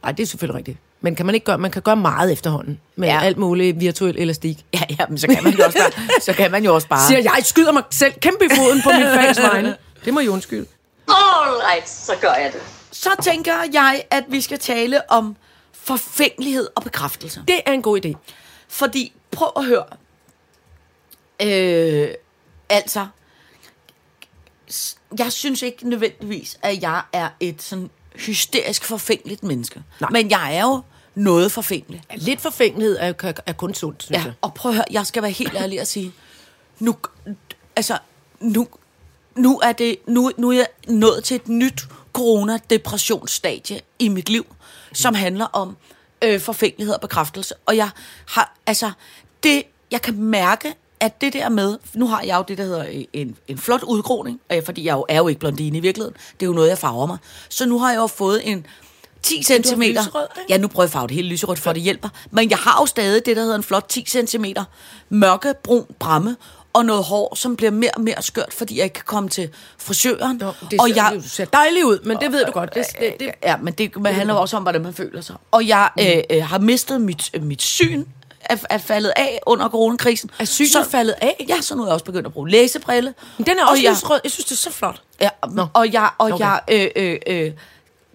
[0.03, 0.77] Nej, det er selvfølgelig rigtigt.
[1.01, 3.21] Men kan man ikke gøre, man kan gøre meget efterhånden med Ja.
[3.23, 4.65] alt muligt virtuel elastik.
[4.73, 6.21] Ja, ja, men så kan man jo også bare...
[6.21, 7.07] så kan man jo også bare...
[7.07, 9.75] Siger jeg, skyder mig selv kæmpe i foden på min fags vegne.
[10.05, 10.65] Det må I undskylde.
[11.07, 12.61] All right, så gør jeg det.
[12.91, 15.35] Så tænker jeg, at vi skal tale om
[15.73, 17.43] forfængelighed og bekræftelse.
[17.47, 18.13] Det er en god idé.
[18.67, 19.85] Fordi, prøv at høre.
[21.41, 22.07] Øh,
[22.69, 23.07] altså,
[25.19, 29.83] jeg synes ikke nødvendigvis, at jeg er et sådan hysterisk forfængeligt menneske.
[30.01, 30.09] Nej.
[30.11, 30.81] Men jeg er jo
[31.15, 32.01] noget forfængelig.
[32.15, 34.33] Lidt forfængelighed er, er kun sundt, synes Ja, jeg.
[34.41, 36.13] og prøv at høre, jeg skal være helt ærlig og sige,
[36.79, 36.95] nu,
[37.75, 37.97] altså,
[38.39, 38.67] nu,
[39.35, 44.55] nu er det, nu, nu er jeg nået til et nyt corona-depressionsstadie i mit liv,
[44.93, 45.77] som handler om
[46.23, 47.55] øh, forfængelighed og bekræftelse.
[47.65, 47.89] Og jeg
[48.27, 48.91] har, altså,
[49.43, 52.85] det, jeg kan mærke, at det der med, nu har jeg jo det, der hedder
[53.13, 56.45] en, en flot udgroning, øh, fordi jeg jo er jo ikke blondine i virkeligheden, det
[56.45, 57.17] er jo noget, jeg farver mig.
[57.49, 58.65] Så nu har jeg jo fået en
[59.21, 59.81] 10 cm.
[60.49, 62.09] Ja, nu prøver jeg at farve det hele lyserødt, for at det hjælper.
[62.31, 64.45] Men jeg har jo stadig det, der hedder en flot 10 cm
[65.09, 66.35] mørkebrun bramme,
[66.73, 69.49] og noget hår, som bliver mere og mere skørt, fordi jeg ikke kan komme til
[69.77, 70.37] frisøren.
[70.37, 72.75] Nå, det og jeg, du ser dejlig ud, men det ved du godt.
[72.75, 75.35] Det, det, det, Ja, men det men handler også om, hvordan man føler sig.
[75.51, 78.05] Og jeg øh, øh, har mistet mit, øh, mit syn
[78.49, 80.29] er, er faldet af under coronakrisen.
[80.39, 81.45] Er synet så, faldet af?
[81.49, 83.13] Ja, så nu er jeg også begyndt at bruge læsebrille.
[83.37, 84.19] Men Den er Og også jeg- lysrød.
[84.23, 85.01] Jeg synes, det er så flot.
[85.21, 85.67] Ja, Nå.
[85.73, 86.39] og jeg, og Okay.
[86.39, 87.51] jeg øh, øh, øh,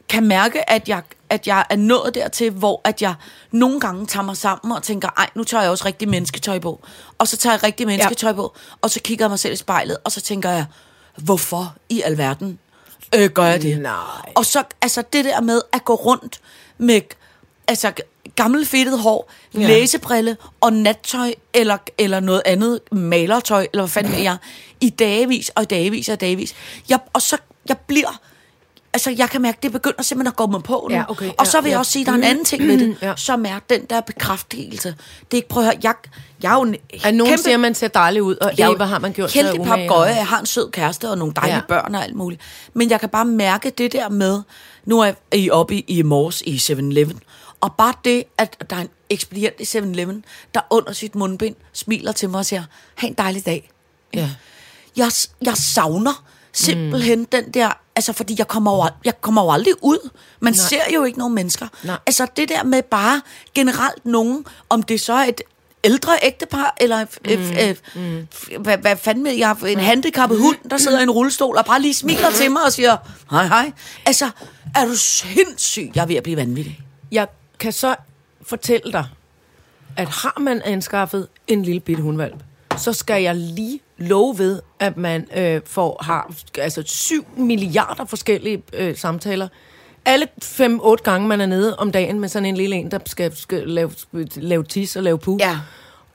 [0.09, 3.15] kan mærke, at jeg, at jeg er nået dertil, hvor at jeg
[3.53, 6.81] nogle gange tager mig sammen og tænker, ej, nu tager jeg også rigtig mennesketøj på.
[7.19, 9.97] Og så tager jeg rigtig mennesketøj på, og så kigger jeg mig selv i spejlet,
[10.05, 10.65] og så tænker jeg,
[11.17, 12.59] hvorfor i alverden
[13.15, 13.81] øh, gør jeg det?
[13.81, 13.93] Nej.
[14.35, 16.41] Og så, altså det der med at gå rundt
[16.79, 17.01] med,
[17.69, 17.93] altså
[18.37, 19.67] gammel fedtet hår, Ja.
[19.67, 24.37] læsebrille og nattøj, eller, eller noget andet malertøj, eller hvad fanden jeg,
[24.81, 26.55] i dagevis og dagevis og dagevis.
[26.89, 27.37] Jeg, og så,
[27.69, 28.21] jeg bliver,
[28.93, 30.97] altså jeg kan mærke, det begynder simpelthen at gå mig på nu.
[30.97, 31.79] Ja, okay, og så ja, vil jeg ja.
[31.79, 33.13] også sige, at der er en anden ting ved det, Ja.
[33.17, 34.89] som er den der bekræftelse.
[34.89, 34.97] Det
[35.31, 35.95] er ikke, prøv at høre, jeg,
[36.43, 38.85] jeg er jo en At nogen kæmpe- siger, man ser dejlig ud, og jeg Eva
[38.85, 41.55] har man gjort sig Kæmpe umage, papgøje, jeg har en sød kæreste og nogle dejlige
[41.57, 41.61] ja.
[41.69, 42.41] børn og alt muligt.
[42.75, 44.43] Men jeg kan bare mærke det der med,
[44.85, 47.21] nu er I oppe i, i morges i 7-Eleven,
[47.61, 52.13] og bare det, at der er en ekspedient i 7-Eleven, der under sit mundbind smiler
[52.13, 53.71] til mig og siger, ha' en dejlig dag.
[54.15, 54.31] Ja.
[54.97, 55.11] Jeg,
[55.43, 57.27] jeg savner simpelthen mm.
[57.27, 60.11] den der, altså fordi jeg kommer jo, jeg kommer jo aldrig ud.
[60.41, 60.57] Man Nej.
[60.57, 60.69] Nej.
[60.69, 61.67] ser jo ikke nogen mennesker.
[61.85, 61.99] Nej.
[62.07, 63.23] Altså det der med bare
[63.55, 65.41] generelt nogen, om det så er et
[65.85, 67.31] ældre ægtepar, eller mm.
[67.31, 71.57] øh, øh, hvad, hvad fanden med jeg, en handicappet hund, der sidder i en rullestol
[71.57, 72.97] og bare lige smiler til mig og siger,
[73.31, 73.73] hej hej.
[74.07, 74.31] Altså,
[74.77, 75.91] er du sindssyg?
[75.95, 76.81] Jeg er ved at blive vanvittig.
[77.13, 77.27] Jeg
[77.61, 77.95] kan så
[78.43, 79.07] fortælle dig,
[79.97, 82.37] at har man anskaffet en lille bitte hundvalp,
[82.77, 88.63] så skal jeg lige love ved, at man øh, får, har altså 7 milliarder forskellige
[88.73, 89.49] øh, samtaler.
[90.05, 93.37] Alle 5-8 gange, man er nede om dagen med sådan en lille en, der skal,
[93.37, 93.91] skal lave,
[94.37, 95.37] lave tis og lave pu.
[95.41, 95.59] Ja.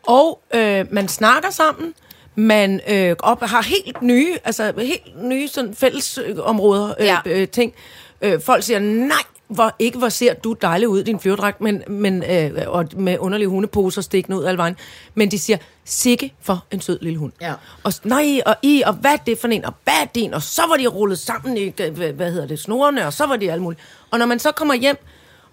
[0.03, 1.93] Og øh, man snakker sammen,
[2.35, 7.17] man øh, op, har helt nye, altså helt nye sådan fællesområder, øh, Ja.
[7.25, 7.73] øh, ting.
[8.21, 11.83] Øh, folk siger, nej, hvor, ikke hvor ser du dejlig ud i din flyverdragt, men,
[11.87, 14.75] men, øh, og med underlige hundeposer stikkende ud af vejen.
[15.15, 17.31] Men de siger, sikke for en sød lille hund.
[17.41, 17.53] Ja.
[17.83, 20.41] Og nej, og i, og hvad er det for en, og hvad er din, og
[20.41, 23.51] så var de rullet sammen i, øh, hvad, hedder det, snorene, og så var de
[23.51, 23.81] alt muligt.
[24.11, 24.97] Og når man så kommer hjem,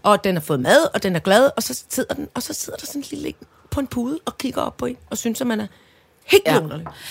[0.03, 2.55] og den har fået mad, og den er glad, og så sidder den, og så
[2.55, 3.35] sidder der sådan en lille
[3.71, 5.67] på en pude og kigger op på en, og synes, at man er
[6.25, 6.61] helt ja.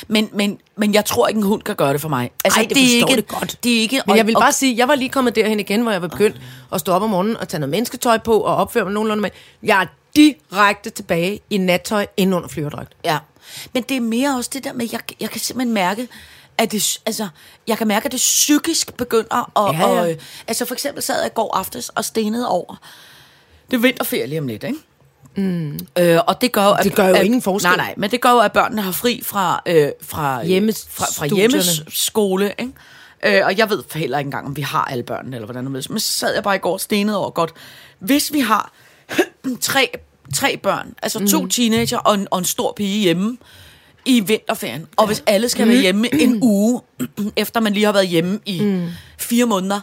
[0.08, 2.32] Men, men, men jeg tror ikke, en hund kan gøre det for mig.
[2.44, 3.64] Altså, Ej, det er forstår ikke, det godt.
[3.64, 5.92] Det er ikke, Men jeg vil bare sige, jeg var lige kommet derhen igen, hvor
[5.92, 6.42] jeg var begyndt
[6.74, 9.30] at stå op om morgenen og tage noget mennesketøj på og opføre mig nogenlunde med.
[9.64, 12.94] Jeg er direkte tilbage i nattøj ind under flyverdragt.
[13.06, 13.18] Ja,
[13.74, 16.08] men det er mere også det der med, jeg, jeg kan simpelthen mærke,
[16.58, 17.28] at det, altså,
[17.68, 20.02] jeg kan mærke, at det psykisk begynder at, Ja, ja.
[20.02, 22.76] Og, øh, altså for eksempel sad jeg i går aftes og stenede over,
[23.72, 24.78] det er vinterferie lige om lidt, ikke?
[25.36, 25.80] Mm.
[26.00, 27.68] Øh, og det gør jo, at, Det gør jo at, ingen forskel.
[27.70, 31.06] Nej, nej, men det gør jo, at børnene har fri fra, øh, fra, Hjemmes- fra,
[31.18, 32.72] fra hjemmeskole, ikke?
[33.40, 35.86] Øh, og jeg ved heller ikke engang, om vi har alle børnene, eller hvordan det
[35.86, 35.92] er.
[35.92, 37.54] Men så sad jeg bare i går og stenede over godt.
[38.00, 38.72] Hvis vi har
[39.62, 39.90] tre,
[40.34, 41.28] tre børn, altså Mhm.
[41.28, 41.50] to mm.
[41.50, 43.38] teenager og en, og en stor pige hjemme
[44.06, 46.82] i vinterferien, og hvis alle skal være hjemme en uge,
[47.36, 48.88] efter man lige har været hjemme i mm.
[49.18, 49.80] fire måneder,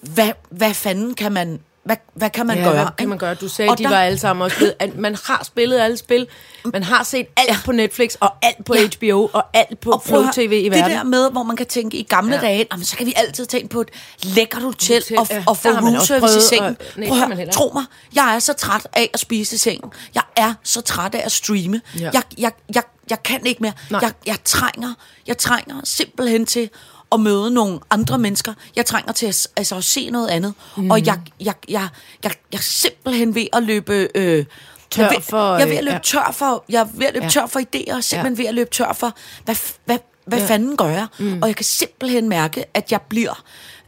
[0.00, 2.72] hvad, hvad fanden kan man, hvad, hvad kan man ja, gøre?
[2.74, 3.34] hvad kan man gøre?
[3.34, 5.78] Du sagde, Og at de der- var alle sammen også blevet, at man har spillet
[5.80, 6.26] alle spil,
[6.72, 8.86] man har set alt på Netflix, og alt på Ja.
[8.86, 10.90] HBO, og alt på Og Flow TV i Det verden.
[10.96, 12.40] der med, hvor man kan tænke i gamle Ja.
[12.40, 12.46] ja.
[12.46, 13.88] dage, jamen, så kan vi altid ind på et
[14.22, 15.44] lækkert hotel, Hotel, og, ja.
[15.46, 16.76] og få roomservice i sengen.
[16.80, 19.54] og- nej, Prøv det at høre, tro mig, jeg er så træt af at spise
[19.54, 19.90] i sengen.
[20.14, 21.80] Jeg er så træt af at streame.
[22.00, 22.10] Ja.
[22.12, 23.72] Jeg, jeg, jeg, jeg kan ikke mere.
[23.90, 24.00] Nej.
[24.02, 24.94] Jeg, jeg, trænger,
[25.26, 26.70] jeg trænger simpelthen til
[27.12, 28.54] at møde nogle andre mennesker.
[28.76, 30.54] Jeg trænger til at, altså, at se noget andet.
[30.76, 30.90] Mm.
[30.90, 31.88] Og jeg, jeg, jeg,
[32.24, 34.08] jeg, jeg er simpelthen ved at løbe...
[34.14, 34.44] Øh,
[34.90, 35.98] Tør jeg ved, for, jeg er ved at øh, løbe ja.
[35.98, 37.30] tør for, jeg er ved at løbe Ja.
[37.30, 40.44] tør for idéer, og simpelthen ved at løbe tør for, hvad, hvad, hvad Ja.
[40.44, 40.50] ja.
[40.50, 41.06] fanden gør jeg?
[41.18, 41.42] Mm.
[41.42, 43.42] Og jeg kan simpelthen mærke, at jeg bliver,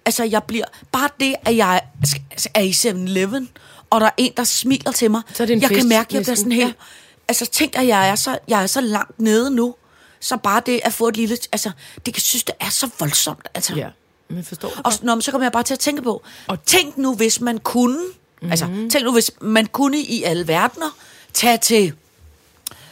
[0.07, 1.81] altså jeg bliver, bare det, at jeg
[2.33, 3.49] altså, er i 7-Eleven,
[3.91, 5.89] og der er en, der smiler til mig, Så er det en jeg fest, kan
[5.89, 6.73] mærke, at jeg bliver sådan Ja.
[7.29, 9.75] altså tænk, at jeg er, så, jeg er så langt nede nu,
[10.25, 11.71] så bare det at få et lille, altså,
[12.07, 13.75] det kan synes, det er så voldsomt, altså.
[13.75, 13.89] Ja,
[14.29, 14.95] men forstår det Og godt.
[14.95, 17.41] s- nå, men så kommer jeg bare til at tænke på, og tænk nu, hvis
[17.41, 18.51] man kunne, mm-hmm.
[18.51, 20.91] altså tænk nu, hvis man kunne i alle verdener
[21.33, 21.93] tage til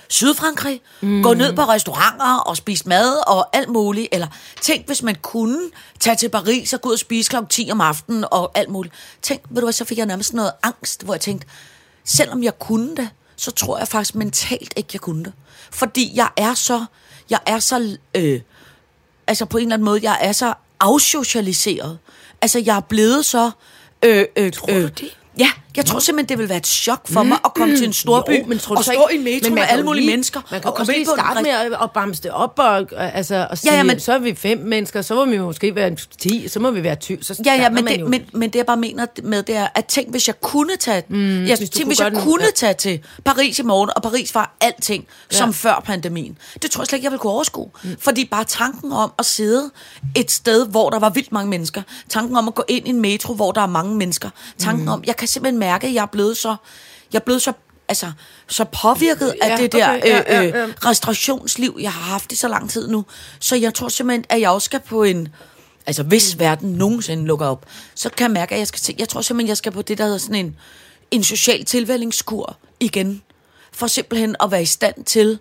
[0.09, 1.23] Sydfrankrig, mm.
[1.23, 4.27] gå ned på restauranter og spise mad og alt muligt, eller
[4.61, 5.59] tænk, hvis man kunne
[6.01, 7.37] tage til Paris og gå ud og spise kl.
[7.51, 8.95] 10 om aftenen og alt muligt.
[9.23, 11.47] Tænk, ved du hvad, så fik jeg nærmest noget angst, hvor jeg tænkte,
[12.05, 15.33] selvom jeg kunne det, så tror jeg faktisk mentalt ikke, jeg kunne det.
[15.71, 16.85] Fordi jeg er så,
[17.33, 18.41] jeg er så, øh,
[19.27, 21.99] altså på en eller anden måde, jeg er så afsocialiseret.
[22.43, 23.51] Altså, jeg er blevet så...
[24.05, 25.19] Øh, øh, Tror du øh, det?
[25.39, 27.93] Ja, Jeg tror simpelthen, det vil være et chok for mig at komme til en
[27.93, 30.41] storby Jo, men tror og stå ikke- i metro men med alle mulige lige- mennesker.
[30.51, 32.87] Man kan og komme ind på starte med at, at bamse det op, og, og,
[33.15, 35.75] altså, og sige, Ja, ja, men- så er vi fem mennesker, så må vi måske
[35.75, 37.19] være 10, så må vi være 20.
[37.23, 39.85] Så Ja, ja, men det, men, men det jeg bare mener med, det er, at
[39.87, 42.51] tænk, hvis jeg kunne tage, mm, jeg, hvis tænk, hvis jeg kunne ja.
[42.57, 45.37] tage til Paris i morgen, og Paris var alting, ja.
[45.37, 46.39] som før pandemien.
[46.63, 47.71] Det tror jeg slet ikke, jeg ville kunne overskue.
[47.85, 47.97] Mm.
[48.01, 49.71] Fordi bare tanken om at sidde
[50.17, 53.01] et sted, hvor der var vildt mange mennesker, tanken om at gå ind i en
[53.01, 54.89] metro, hvor der er mange mennesker, tanken mm.
[54.93, 56.57] om, jeg kan simpelthen mærke, at jeg er blevet så,
[57.13, 57.53] jeg er blevet så
[57.89, 58.13] altså,
[58.49, 60.89] så påvirket af Ja, det der okay, ja, øh, ja, øh, ja.
[60.91, 63.05] restaurationsliv, jeg har haft i så lang tid nu.
[63.41, 65.29] Så jeg tror simpelthen, at jeg også skal på en...
[65.87, 68.95] Altså, hvis verden nogensinde lukker op, så kan jeg mærke, at jeg skal til...
[68.99, 70.57] Jeg tror simpelthen, jeg skal på det, der hedder sådan en,
[71.11, 73.23] en social tilvældingskur igen.
[73.73, 75.39] For simpelthen at være i stand til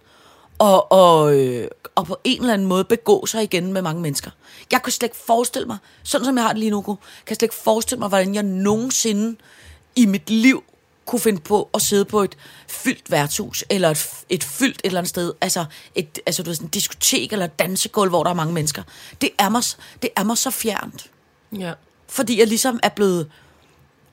[0.59, 4.31] at, og, øh, og på en eller anden måde begå sig igen med mange mennesker.
[4.71, 6.97] Jeg kan slet ikke forestille mig, sådan som jeg har det lige nu, kan
[7.29, 9.37] jeg slet ikke forestille mig, hvordan jeg nogensinde
[9.95, 10.63] i mit liv
[11.05, 14.99] kunne finde på at sidde på et fyldt værtshus, eller et, et fyldt et eller
[14.99, 18.35] andet sted, altså et altså, du ved, sådan diskotek eller et dansegulv, hvor der er
[18.35, 18.83] mange mennesker.
[19.21, 19.63] Det er mig,
[20.01, 21.11] det er mig så fjernt,
[21.59, 21.73] Ja,
[22.07, 23.31] fordi jeg ligesom er blevet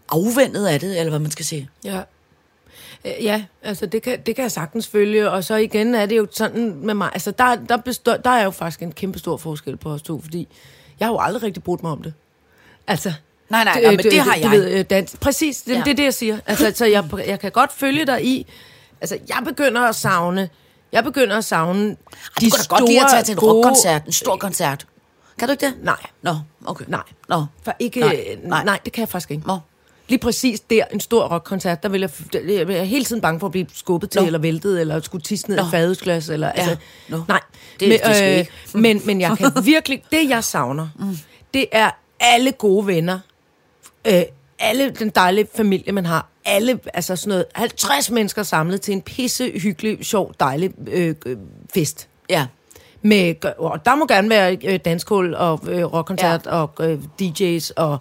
[0.08, 1.70] afvendet af det, eller hvad man skal sige.
[1.84, 2.02] ja.
[3.04, 6.26] Ja, altså det kan, det kan jeg sagtens følge, og så igen er det jo
[6.32, 9.76] sådan med mig, altså der, der, består, der er jo faktisk en kæmpe stor forskel
[9.76, 10.48] på os to, fordi
[11.00, 12.14] jeg har jo aldrig rigtig brugt mig om det.
[12.86, 13.12] Altså,
[13.50, 14.50] Nej, nej, nej, men det har jeg.
[14.50, 15.76] Ved, øh, dans, præcis, det, Ja.
[15.78, 15.84] ja.
[15.84, 16.38] det er det, jeg siger.
[16.46, 18.46] Altså, så jeg, jeg kan godt følge dig i,
[19.00, 20.48] altså jeg begynder at savne,
[20.92, 21.96] jeg begynder at savne Ej,
[22.40, 24.86] du kan da godt lide at tage til en gode- rockkoncert, en stor koncert.
[25.38, 25.74] Kan du ikke det?
[25.82, 25.96] Nej.
[26.22, 26.34] Nå,
[26.66, 26.84] okay.
[26.88, 27.02] Nej.
[27.28, 27.44] Nå.
[27.62, 28.78] For ikke, Nej, nej, nej.
[28.84, 29.46] det kan jeg faktisk ikke.
[29.46, 29.58] Nå.
[30.08, 33.40] Lige præcis der, en stor rockkoncert, der vil jeg, der, jeg er hele tiden bange
[33.40, 34.26] for at blive skubbet til, Nå.
[34.26, 36.76] eller væltet, eller skulle tisse ned et fadelsglas, eller altså,
[37.08, 37.22] Nå.
[37.28, 37.40] nej.
[37.80, 38.50] Det- men, det ikke.
[38.74, 41.18] men, men jeg kan virkelig, det jeg savner, mm.
[41.54, 43.18] det er alle gode venner,
[44.04, 44.22] øh,
[44.58, 49.02] alle den dejlige familie, man har, alle, altså sådan noget, 50 mennesker samlet til en
[49.02, 51.36] pisse hyggelig, sjov, dejlig øh, øh,
[51.74, 52.08] fest.
[52.30, 52.46] Ja.
[53.02, 56.50] Med, og der må gerne være øh, danskål og øh, rockkoncert ja.
[56.50, 57.98] og øh, DJ's og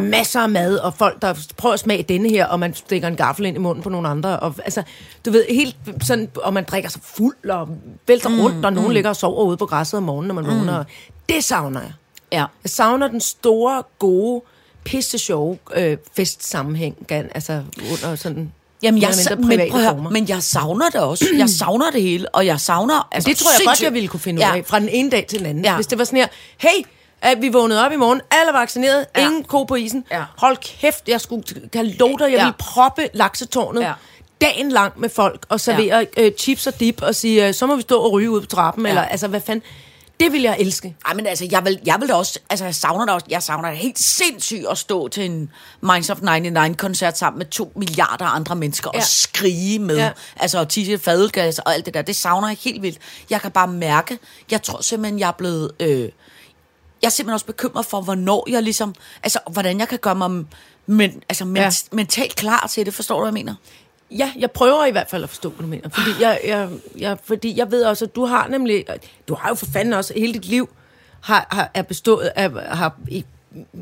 [0.00, 3.16] masser af mad, og folk, der prøver at smage denne her, og man stikker en
[3.16, 4.40] gaffel ind i munden på nogle andre.
[4.40, 4.82] Og, altså,
[5.24, 7.68] du ved, helt sådan, og man drikker sig fuld og
[8.06, 10.44] vælter mm, rundt, og nogen ligger og sover ude på græsset om morgenen, når man
[10.44, 10.50] mm.
[10.50, 10.84] vågner.
[11.28, 11.92] Det savner jeg.
[12.32, 12.44] Ja.
[12.64, 14.42] Jeg savner den store, gode,
[14.84, 20.88] pisse sjove øh, festsammenhæng, altså under sådan Jamen, jeg, men, prøv høre, men jeg savner
[20.90, 21.24] det også.
[21.38, 23.08] Jeg savner det hele, og jeg savner...
[23.12, 24.52] Altså, Det tror jeg godt, jeg ville kunne finde ja.
[24.52, 25.64] ud af, fra den ene dag til den anden.
[25.64, 25.70] Ja.
[25.70, 25.74] Ja.
[25.76, 26.26] Hvis det var sådan her,
[26.58, 26.84] hey,
[27.22, 29.20] at vi vågnede op i morgen, alle er vaccineret, Ja.
[29.20, 29.26] ja.
[29.26, 30.04] ingen ko på isen.
[30.10, 30.22] Ja.
[30.38, 32.44] Hold kæft, jeg skulle kan love dig, jeg Ja.
[32.44, 33.86] ville proppe laksetårnet Ja.
[33.86, 33.92] ja.
[34.40, 36.22] dagen lang med folk, og servere ja.
[36.22, 38.46] øh, chips og dip, og sige, øh, så må vi stå og ryge ud på
[38.46, 38.88] trappen, Ja.
[38.88, 38.92] ja.
[38.98, 39.62] eller altså, hvad fanden.
[40.20, 40.96] Det vil jeg elske.
[41.06, 43.42] Ej, men altså, jeg vil, jeg vil da også, altså, jeg savner det også, jeg
[43.42, 45.50] savner det helt sindssygt at stå til en
[45.80, 48.98] Minds of 99-koncert sammen med to milliarder andre mennesker ja.
[48.98, 50.10] og skrige med, ja.
[50.36, 52.98] Altså, og tisse fadelgas og alt det der, det savner jeg helt vildt.
[53.30, 54.18] Jeg kan bare mærke,
[54.50, 56.08] jeg tror simpelthen, jeg er blevet, øh, jeg
[57.02, 60.44] er simpelthen også bekymret for, hvornår jeg ligesom, altså, hvordan jeg kan gøre mig
[60.86, 61.56] men, altså, men.
[61.56, 61.70] Ja.
[61.92, 63.54] mentalt klar til det, forstår du, hvad jeg mener?
[64.18, 65.88] Ja, jeg prøver i hvert fald at forstå, hvad du mener.
[65.88, 68.84] Fordi jeg, jeg, jeg, fordi jeg ved også, at du har nemlig...
[69.28, 70.68] Du har jo for fanden også hele dit liv
[71.20, 73.24] har, har, er bestået af, har i,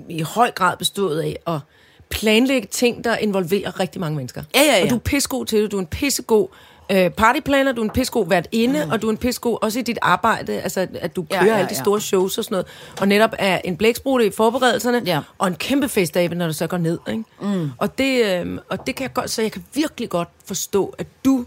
[0.09, 1.61] i høj grad bestået af at
[2.09, 4.43] planlægge ting, der involverer rigtig mange mennesker.
[4.55, 4.85] Ja, ja, ja.
[4.85, 5.73] Og du er pissegod til det.
[5.73, 6.49] Du er en pissegod
[6.91, 8.91] øh, partyplaner, du er en pissegod vært inde, mm.
[8.91, 11.59] og du er en pissegod også i dit arbejde, altså at du Ja, kører ja,
[11.59, 11.83] alle de ja.
[11.83, 12.67] store shows og sådan noget,
[13.01, 15.21] og netop er en blæksprutte i forberedelserne, Ja.
[15.39, 16.99] og en kæmpe festabe, når du så går ned.
[17.09, 17.25] Ikke?
[17.41, 17.71] Mm.
[17.79, 21.07] Og, det, øh, og det kan jeg godt, så jeg kan virkelig godt forstå, at
[21.25, 21.45] du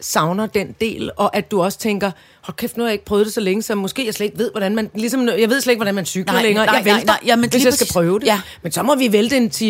[0.00, 2.10] savner den del, og at du også tænker,
[2.40, 4.38] hold kæft, nu har jeg ikke prøvet det så længe, så måske jeg slet ikke
[4.38, 6.66] ved, hvordan man, ligesom, jeg ved slet ikke, hvordan man cykler Nej, længere.
[6.66, 8.26] nej, jeg nej, vælter, nej, jamen, hvis jeg skal prøve det.
[8.26, 8.40] Ja.
[8.62, 9.62] Men så må vi vælte en 10-15 Ja,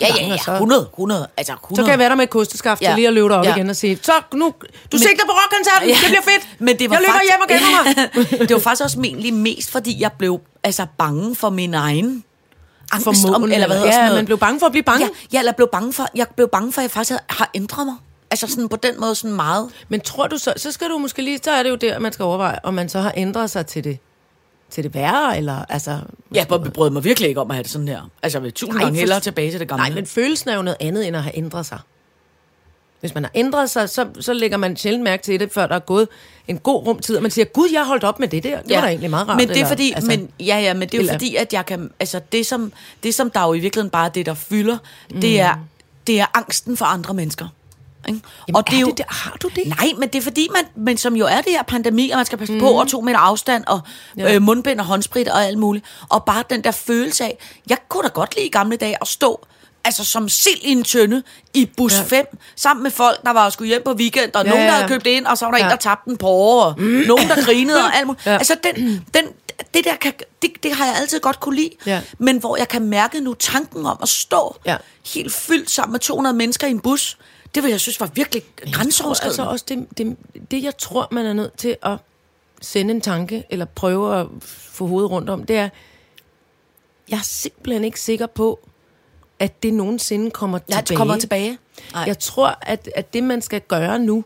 [0.00, 0.52] ja, gange, ja, og så...
[0.52, 1.76] 100, 100, altså 100.
[1.76, 2.86] Så kan jeg være der med et kosteskaft Ja.
[2.86, 3.50] til lige at løbe dig op Ja.
[3.50, 3.56] ja.
[3.56, 4.52] igen og sige, så nu, du
[4.92, 5.94] Men- sigter på rockkoncerten, Ja.
[5.94, 6.60] det bliver fedt.
[6.60, 8.40] Men det var jeg løber faktisk, hjem og gemmer mig.
[8.48, 12.24] det var faktisk også egentlig mest, fordi jeg blev altså bange for min egen
[12.92, 13.06] angst.
[13.34, 14.18] Om, eller hvad hedder ja, sådan noget.
[14.18, 15.04] man blev bange for at blive bange.
[15.04, 17.50] Ja, ja, eller blev bange for, jeg blev bange for, at jeg faktisk havde, har
[17.54, 17.94] ændret mig.
[18.30, 19.70] Altså sådan på den måde sådan meget.
[19.88, 22.12] Men tror du så, så skal du måske lige, så er det jo der, man
[22.12, 23.98] skal overveje, om man så har ændret sig til det,
[24.70, 25.90] til det værre, eller altså...
[26.34, 28.10] Ja, jeg brød mig virkelig ikke om at have det sådan her.
[28.22, 29.82] Altså jeg vil tusind gange hellere tilbage til det gamle.
[29.82, 31.78] Nej, men følelsen er jo noget andet, end at have ændret sig.
[33.00, 35.74] Hvis man har ændret sig, så, så lægger man sjældent mærke til det, før der
[35.74, 36.08] er gået
[36.48, 38.62] en god rum tid, og man siger, gud, jeg har holdt op med det der.
[38.62, 38.76] Det ja.
[38.76, 39.36] var da egentlig meget rart.
[39.36, 41.52] Men det er eller, fordi, altså, men, ja, ja, men det er eller- fordi, at
[41.52, 44.34] jeg kan, altså det som, det som der jo i virkeligheden bare er det, der
[44.34, 44.78] fylder,
[45.10, 45.20] mm.
[45.20, 45.54] det, er,
[46.06, 47.48] det er angsten for andre mennesker.
[48.08, 48.20] Ikke?
[48.48, 49.06] Jamen, er det det?
[49.08, 49.62] Har du det?
[49.66, 52.26] Nej, men det er fordi, man, men som jo er det her pandemi, og man
[52.26, 52.60] skal passe mm.
[52.60, 53.80] på, og to meter afstand, og
[54.18, 54.34] ja.
[54.34, 55.84] Øh, mundbind og håndsprit og alt muligt.
[56.08, 57.38] Og bare den der følelse af,
[57.70, 59.46] jeg kunne da godt lide i gamle dage at stå
[59.84, 61.22] altså som sild i en tønde
[61.54, 62.20] i bus Ja.
[62.22, 64.88] 5,5, sammen med folk, der var skulle hjem på weekend, og Ja, nogen, der havde
[64.88, 65.64] købt ind, og så var der ja.
[65.64, 68.26] En, der tabte en på og nogen, der grinede, og alt muligt.
[68.26, 68.32] Ja.
[68.32, 69.24] Altså, den, den,
[69.74, 72.00] det der, kan, det, det har jeg altid godt kunne lide, Ja.
[72.18, 74.76] men hvor jeg kan mærke nu tanken om at stå Ja.
[75.14, 77.18] helt fyldt sammen med 200 mennesker i en bus,
[77.56, 79.30] det vil jeg synes var virkelig grænseoverskridende.
[79.30, 80.16] altså også det, det,
[80.50, 81.96] det, jeg tror, man er nødt til at
[82.60, 85.68] sende en tanke, eller prøve at få hovedet rundt om, det er,
[87.08, 88.68] jeg er simpelthen ikke sikker på,
[89.38, 90.84] at det nogensinde kommer Ja, tilbage.
[90.88, 91.58] det kommer tilbage.
[91.92, 92.04] Nej.
[92.06, 94.24] Jeg tror, at, at det, man skal gøre nu,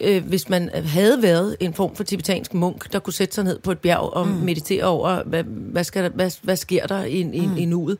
[0.00, 3.58] øh, hvis man havde været en form for tibetansk munk, der kunne sætte sig ned
[3.58, 4.34] på et bjerg og mm.
[4.34, 7.56] meditere over, hvad, hvad, skal der, hvad, hvad sker der i, i, mm.
[7.56, 7.98] i nuet,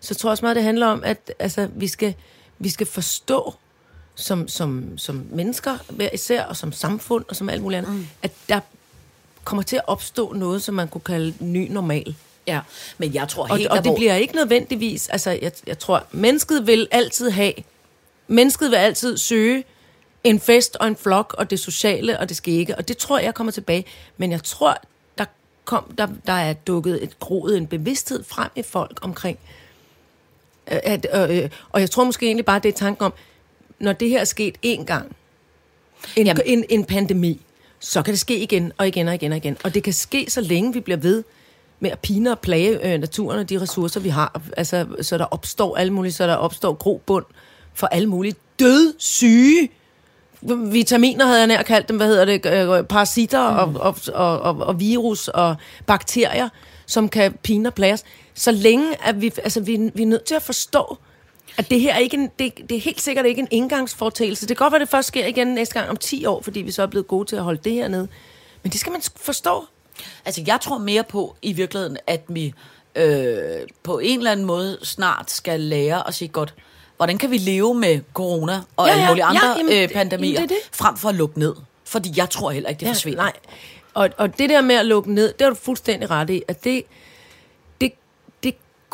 [0.00, 2.14] så tror jeg også meget, det handler om, at altså, vi, skal,
[2.58, 3.54] vi skal forstå,
[4.16, 8.06] som, som, som mennesker hver især, og som samfund, og som alt muligt andet, mm.
[8.22, 8.60] at der
[9.44, 12.14] kommer til at opstå noget, som man kunne kalde ny normal.
[12.46, 12.60] Ja,
[12.98, 16.04] men jeg tror Og, helt, og det hvor- bliver ikke nødvendigvis, altså jeg, jeg tror,
[16.10, 17.52] mennesket vil altid have,
[18.26, 19.64] mennesket vil altid søge
[20.24, 23.34] en fest og en flok og det sociale og det skægge, og det tror jeg
[23.34, 23.84] kommer tilbage.
[24.16, 24.76] Men jeg tror,
[25.18, 25.24] der,
[25.64, 29.38] kom, der, der er dukket et groet en bevidsthed frem i folk omkring,
[30.72, 33.12] øh, at, øh, øh, og jeg tror måske egentlig bare, det er tanken om,
[33.78, 35.16] når det her er sket én gang,
[36.16, 36.42] en, Jamen.
[36.46, 37.40] en, en pandemi,
[37.80, 39.56] så kan det ske igen og igen og igen og igen.
[39.64, 41.24] Og det kan ske, så længe vi bliver ved
[41.80, 44.40] med at pine og plage øh, naturen og de ressourcer, vi har.
[44.56, 47.24] Altså, så der opstår alle mulige, så der opstår grobund
[47.74, 49.68] for alle mulige død, syge
[50.70, 53.76] vitaminer, havde jeg nær kaldt dem, hvad hedder det, øh, parasitter mm.
[53.76, 56.48] og, og, og, og, og virus og bakterier,
[56.86, 58.04] som kan pine og plage os.
[58.34, 60.98] Så længe at vi, altså, vi, vi er nødt til at forstå,
[61.58, 64.48] at det her er ikke en, det, det er helt sikkert ikke en indgangsfortagelse.
[64.48, 66.70] Det kan godt være, det først sker igen næste gang om 10 år, fordi vi
[66.70, 68.08] så er blevet gode til at holde det her nede.
[68.62, 69.64] Men det skal man forstå.
[70.24, 72.54] Altså, jeg tror mere på i virkeligheden, at vi
[72.94, 73.44] øh,
[73.82, 76.54] på en eller anden måde snart skal lære at sige godt,
[76.96, 79.88] hvordan kan vi leve med corona og Ja, alle ja, mulige ja, andre jamen, øh,
[79.88, 80.76] pandemier, jamen, det det.
[80.78, 81.54] frem for at lukke ned.
[81.84, 83.22] Fordi jeg tror heller ikke, det forsvinder.
[83.22, 83.32] Nej.
[83.94, 86.64] Og, og det der med at lukke ned, det er du fuldstændig ret i, at
[86.64, 86.82] det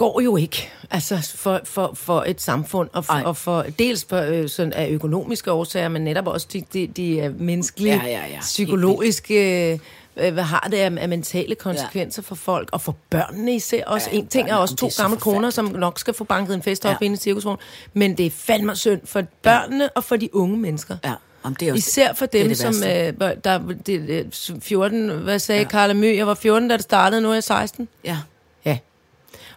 [0.03, 3.23] går jo ikke altså for, for, for et samfund, og for, Ej.
[3.25, 7.19] og for dels for, øh, sådan af økonomiske årsager, men netop også de, de, de
[7.19, 8.41] øh, menneskelige, Ja, ja, ja.
[8.41, 9.73] psykologiske,
[10.17, 12.29] øh, hvad har det af, af mentale konsekvenser ja.
[12.29, 14.11] for folk, og for børnene især også.
[14.11, 16.55] Ja, Ja, en ting er også det to gamle kroner, som nok skal få banket
[16.55, 16.97] en fest op Ja.
[17.01, 17.05] ja.
[17.05, 17.59] inde i cirkusvogn,
[17.95, 20.97] men det er fandme synd for børnene og for de unge mennesker.
[21.05, 21.13] Ja,
[21.43, 23.25] om det er Især for det dem, det som værste.
[23.27, 25.69] øh, der det, øh, 14, hvad sagde ja.
[25.69, 26.15] Carla Mø?
[26.17, 27.89] Jeg var 14, da det startede, nu er jeg 16.
[28.05, 28.19] Ja.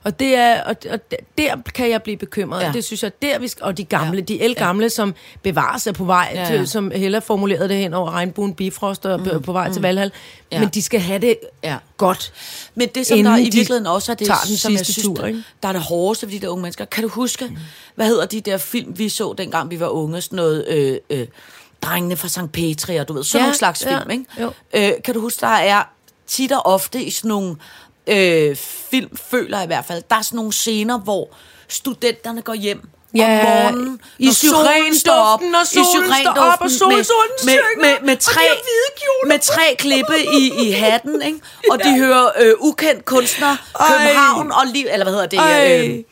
[0.05, 0.99] Og, det er, og, og
[1.37, 2.61] der kan jeg blive bekymret.
[2.63, 2.71] Ja.
[2.71, 4.21] Det synes jeg, der vi skal, og de gamle, Ja.
[4.23, 4.89] de elgamle, ja.
[4.89, 6.45] som bevares er på vej, Ja.
[6.45, 9.73] Til, som Hella formulerede det hen over regnbuen Bifrost og mm, på vej mm.
[9.73, 10.11] til Valhall.
[10.51, 10.59] Ja.
[10.59, 11.77] Men de skal have det Ja.
[11.97, 12.33] godt.
[12.75, 15.13] Men det, som der i de virkeligheden også er det, den som jeg synes, tur,
[15.15, 15.43] der, ikke?
[15.63, 16.85] der er det hårdeste for de der unge mennesker.
[16.85, 17.57] Kan du huske, mm.
[17.95, 20.21] hvad hedder de der film, vi så dengang vi var unge?
[20.21, 21.27] Sådan noget, øh, øh,
[21.81, 22.51] drengene fra St.
[22.53, 24.25] Petri, og du ved, sådan Ja, nogle slags ja, film, ikke?
[24.41, 24.51] jo.
[24.73, 25.83] Øh, kan du huske, der er
[26.27, 27.55] tit og ofte i sådan nogle
[28.07, 28.55] øh,
[28.89, 31.29] film, føler jeg i hvert fald, der er sådan nogle scener, hvor
[31.67, 36.31] studenterne går hjem Ja, om morgenen, i solen står op, duften, når i solen står
[36.31, 38.41] op, og syrendufen solsorten med, med, med, med, og tre,
[39.27, 41.39] med tre klippe i, i hatten, ikke?
[41.71, 45.39] og de hører øh, ukendt kunstner, København og liv, eller hvad hedder det?
[45.39, 45.87] Ej.
[45.87, 46.03] Øh,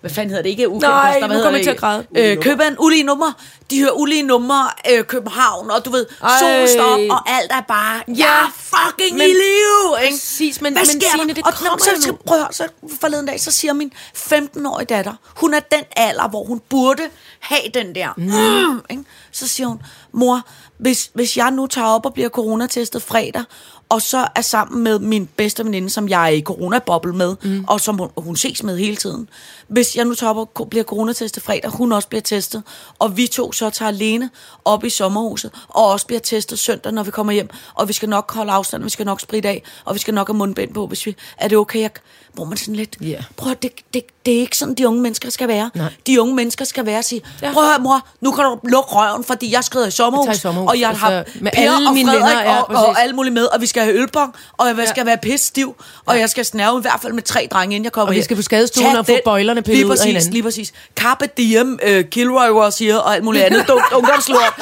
[0.00, 0.50] hvad fanden hedder det?
[0.50, 1.66] Ikke ukendt Nej, kunstner, hvad nu kommer det?
[1.66, 2.36] jeg til at græde.
[2.36, 3.32] Øh, København, ulige nummer.
[3.70, 6.30] De hører ulige numre, øh, København, og du ved, Ej.
[6.40, 10.14] solen står op, og alt er bare, ja, Ja, fucking men- i live, ikke?
[10.14, 11.34] Præcis, men- Hvad men sker Signe, der?
[11.34, 12.68] det og kommer så, så, prøv så
[13.00, 17.02] forleden dag, så siger min 15-årige datter, hun er den alder, hvor hun burde
[17.40, 18.08] have den der.
[18.16, 18.82] Mm.
[18.90, 19.04] ikke?
[19.32, 19.82] Så siger hun,
[20.12, 20.40] mor,
[20.78, 23.44] hvis, hvis jeg nu tager op og bliver coronatestet fredag,
[23.88, 27.64] og så er sammen med min bedste veninde, som jeg er i coronaboble med, mm.
[27.68, 29.28] og som hun, hun ses med hele tiden.
[29.68, 32.62] Hvis jeg nu tager op og ko- bliver coronatestet fredag, hun også bliver testet,
[32.98, 34.30] og vi to så tager alene
[34.64, 38.08] op i sommerhuset, og også bliver testet søndag, når vi kommer hjem, og vi skal
[38.08, 40.86] nok holde afstand, vi skal nok spritte af, og vi skal nok have mundbind på,
[40.86, 41.16] hvis vi...
[41.38, 41.80] Er det okay?
[41.80, 41.90] Jeg,
[42.38, 42.96] hvor man sådan lidt...
[43.00, 43.16] Ja.
[43.36, 45.70] Prøv det, det, det er ikke sådan, de unge mennesker skal være.
[45.74, 45.92] Nej.
[46.06, 47.52] De unge mennesker skal være og sige, Ja.
[47.52, 50.34] prøv at høre, mor, nu kan du lukke røven, fordi jeg skrider i sommerhus, Jeg
[50.34, 52.68] i sommerhus, og jeg har altså, med Per alle og mine Frederik venner, ja, og,
[52.68, 53.02] og præcis.
[53.02, 55.04] alle mulige med, og vi skal have ølbong, og jeg skal Ja.
[55.04, 57.92] være pisse stiv, og jeg skal snæve i hvert fald med tre drenge, inden jeg
[57.92, 60.32] kommer Og vi skal på skadestuen og få bøjlerne pillet ud af hinanden.
[60.32, 60.72] Lige præcis.
[60.96, 64.54] Carpe diem, uh, Kilroy was here, og alt muligt andet ungdomslort.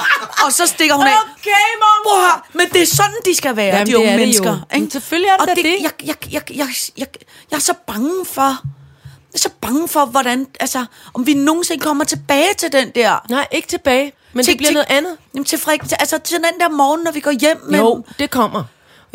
[0.47, 1.11] Og så stikker hun af.
[1.11, 1.51] Okay,
[2.05, 2.47] mor.
[2.53, 4.59] Men det er sådan, de skal være, Jamen, de unge er mennesker.
[4.73, 5.65] Men selvfølgelig er det og det.
[5.83, 7.07] Jeg, jeg, jeg, jeg, jeg,
[7.51, 8.51] jeg er så bange for...
[9.33, 13.27] Jeg er så bange for, hvordan, altså, om vi nogensinde kommer tilbage til den der...
[13.31, 15.17] Nej, ikke tilbage, men til, det bliver til, noget andet.
[15.35, 17.61] Jamen, til, frik, til, altså, til den der morgen, når vi går hjem.
[17.67, 18.65] Men, Jo, det kommer.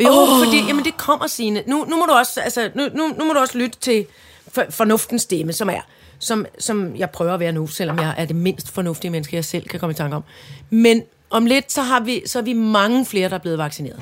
[0.00, 0.44] Jo, oh.
[0.44, 1.62] fordi jamen, det kommer, Signe.
[1.66, 4.06] Nu, nu, må du også, altså, nu, nu, nu må du også lytte til
[4.52, 5.80] for, fornuftens stemme, som er,
[6.18, 9.44] som, som jeg prøver at være nu, selvom jeg er det mindst fornuftige menneske, jeg
[9.44, 10.24] selv kan komme i tanke om.
[10.70, 14.00] Men om lidt, så, har vi, så er vi mange flere, der er blevet vaccineret.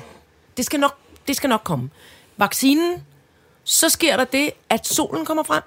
[0.57, 0.95] Det skal nok,
[1.27, 1.89] det skal nok komme.
[2.37, 3.03] Vaccinen,
[3.71, 5.61] så sker der det, at solen kommer frem.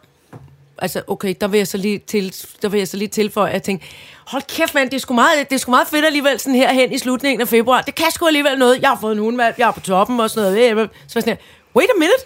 [0.79, 3.55] Altså, okay, der vil jeg så lige, til, der vil jeg så lige tilføje, at
[3.55, 3.87] jeg tænkte,
[4.27, 6.73] hold kæft mand, det er, sgu meget, det er sgu meget fedt alligevel sådan her
[6.73, 7.81] hen i slutningen af februar.
[7.83, 8.83] Det kan sgu alligevel noget.
[8.83, 10.69] Jeg har fået en hundevalg, jeg er på toppen og sådan noget.
[10.69, 11.37] Så var jeg sådan her,
[11.77, 12.25] wait a minute,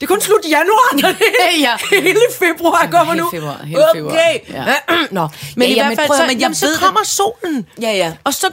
[0.00, 1.76] det er kun slut januar, når det Ja.
[1.90, 3.30] hele februar kommer Hele nu.
[3.30, 4.12] februar, hele februar.
[4.12, 4.40] Okay.
[4.48, 4.64] Ja.
[5.10, 6.72] Nå, men Ja, i ja, hvert men fald, prøv så, men jeg jamen, så ved
[6.72, 6.80] det.
[6.82, 7.66] kommer solen.
[7.82, 8.12] Ja, ja.
[8.24, 8.50] Og så,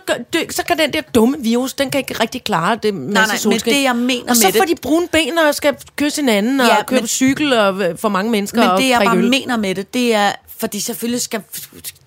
[0.49, 3.37] så kan den der dumme virus, den kan ikke rigtig klare det masse nej, men
[3.37, 3.73] solskin.
[3.73, 6.59] det, jeg mener og så med får det- de brune ben og skal kysse hinanden
[6.59, 9.17] og Ja, køre men- på cykel og for mange mennesker Men og det, jeg bare
[9.17, 9.29] øl.
[9.29, 11.41] mener med det, det er, fordi selvfølgelig skal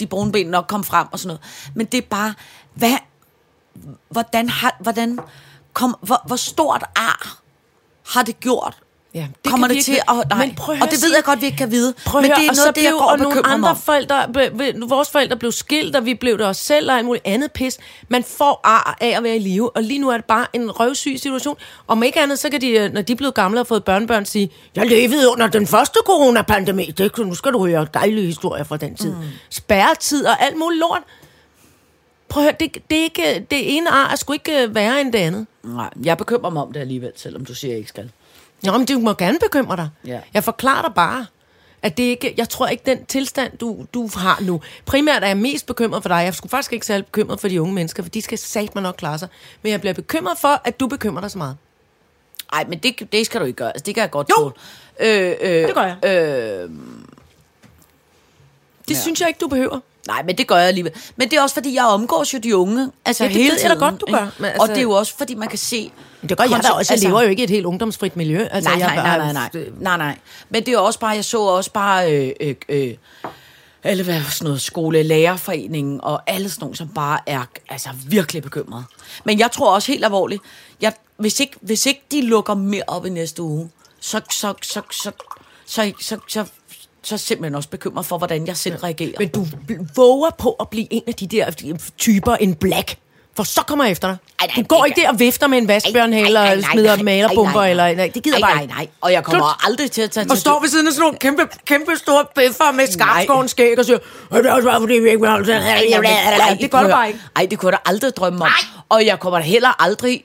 [0.01, 1.41] de brune ben nok komme frem og sådan noget,
[1.75, 2.35] men det er bare,
[2.75, 2.97] hvad,
[4.11, 5.19] hvordan, har, hvordan
[5.73, 7.39] kom, hvor, hvor stort ar
[8.15, 8.77] har det gjort?
[9.15, 10.29] Ja, det Kommer det til ikke- at...
[10.31, 11.95] Nej, Men prøv og det ved jeg godt, vi ikke kan vide.
[12.07, 13.47] Prøv men det er og noget så af det, jeg blev, går og og nogle
[13.47, 17.07] andre forældre, ble, vores forældre blev skilt, og vi blev det også selv, og alt
[17.07, 17.79] muligt andet pis.
[18.09, 20.71] Man får ar af at være i live, og lige nu er det bare en
[20.71, 21.57] røvsyg situation.
[21.89, 24.25] Om ikke andet, så kan de, øh, når de er blevet gamle og fået børnebørn,
[24.27, 26.85] sige, jeg levede under den første coronapandemi.
[26.85, 29.11] Det, nu skal du høre dejlige historier fra den tid.
[29.11, 29.17] Mm.
[29.51, 31.03] Spærretid og alt muligt lort.
[32.29, 35.01] Prøv at høre, det, det, er ikke, det ene ar er sgu ikke øh, værre
[35.01, 35.47] end det andet.
[35.65, 38.11] Nej, jeg bekymrer mig om det alligevel, selvom du siger, jeg ikke skal.
[38.65, 39.89] Nå, men du må gerne bekymre dig.
[40.07, 40.21] Ja.
[40.35, 41.27] Jeg forklarer dig bare,
[41.83, 44.61] at det ikke, jeg tror ikke, den tilstand, du, du har nu.
[44.87, 46.17] Primært er jeg mest bekymret for dig.
[46.25, 48.95] Jeg skulle faktisk ikke særlig bekymret for de unge mennesker, for de skal satme nok
[48.99, 49.29] klare sig.
[49.63, 51.57] Men jeg bliver bekymret for, at du bekymrer dig så meget.
[52.53, 53.69] Nej, men det, det skal du ikke gøre.
[53.69, 54.35] Altså, det kan jeg godt Jo.
[54.43, 54.55] tåle.
[55.01, 55.97] Øh, øh, Det gør jeg.
[56.05, 56.71] Øh,
[58.89, 59.01] Det ja.
[59.01, 59.81] synes jeg ikke, du behøver.
[60.07, 60.93] Nej, men det gør jeg alligevel.
[61.17, 62.91] Men det er også, fordi jeg omgås jo de unge.
[63.05, 64.83] Altså Ja, det hele ved jeg da godt, du gør, men Og altså- det er
[64.83, 65.93] jo også, fordi man kan se...
[66.29, 66.93] Det gør jeg da også.
[66.95, 68.47] Jeg lever jo ikke i et helt ungdomsfrit miljø.
[68.51, 70.19] Altså, Nej, nej, nej, nej, nej, nej, nej.
[70.51, 72.95] Men det er også bare, jeg så også bare, øh, øh, øh,
[73.85, 78.85] alle hvad, sådan noget skolelærerforeningen og alle sådan nogle, som bare er altså, virkelig bekymrede.
[79.25, 80.43] Men jeg tror også helt alvorligt,
[80.81, 84.81] jeg, hvis, ikke, hvis ikke de lukker mere op i næste uge, så, så, så,
[84.93, 85.11] så,
[85.67, 86.45] så, så, så, så
[87.11, 89.17] jeg simpelthen også bekymret for, hvordan jeg selv reagerer.
[89.19, 89.47] Men du
[89.97, 91.51] våger på at blive en af de der
[91.99, 92.99] typer, en black.
[93.37, 94.17] For så kommer jeg efter dig.
[94.41, 96.73] Ej, nej, du går ikke der og vifter med en vaskebjørnhale Ej, ej, og nej,
[96.73, 97.61] smider malerbomber.
[97.61, 98.11] ej, Eller, nej.
[98.15, 98.75] det gider Ej, bare nej, ikke.
[98.75, 98.87] nej.
[99.01, 99.71] Og jeg kommer Slut.
[99.71, 102.73] aldrig til at tage Og står ved siden af sådan nogle kæmpe, kæmpe store bøffer
[102.73, 103.99] med skarpskåren skæg og siger,
[104.31, 105.63] "Og det er også bare fordi, vi ikke vil holde sådan."
[106.61, 107.21] Det gør du bare ikke.
[107.37, 108.51] Nej, det kunne jeg da aldrig drømme om.
[108.89, 110.25] Og jeg kommer heller aldrig,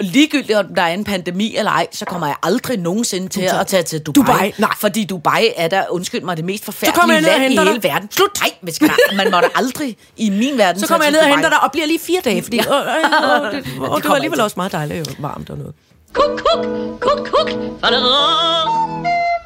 [0.00, 3.66] ligegyldigt om der er en pandemi eller ej, så kommer jeg aldrig nogensinde til at
[3.66, 4.22] tage til Dubai.
[4.32, 4.70] Dubai, nej.
[4.78, 8.08] Fordi Dubai er der, undskyld mig, det mest forfærdelige land i hele verden.
[8.12, 8.30] Slut.
[8.40, 11.48] Nej, men skal man må aldrig i min verden Så kommer jeg ned og henter
[11.48, 12.76] dig og bliver lige fire dage, fordi Ja.
[12.76, 13.38] ja.
[13.38, 15.58] øh, øh, øh, det, og det kommer var alligevel også meget dejligt og varmt og
[15.58, 15.74] noget.
[16.12, 16.64] Kuk, kuk,
[17.00, 17.50] kuk, kuk.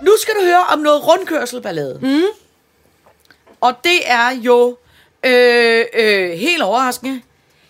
[0.02, 1.98] Nu skal du høre om noget rundkørselballade.
[2.02, 2.22] Mm.
[3.60, 4.76] Og det er jo
[5.26, 7.20] øh, øh, helt overraskende.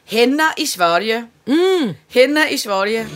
[0.05, 1.25] Hænder i Sverige.
[1.47, 1.95] Mm.
[2.09, 3.07] Hænder i Sverige.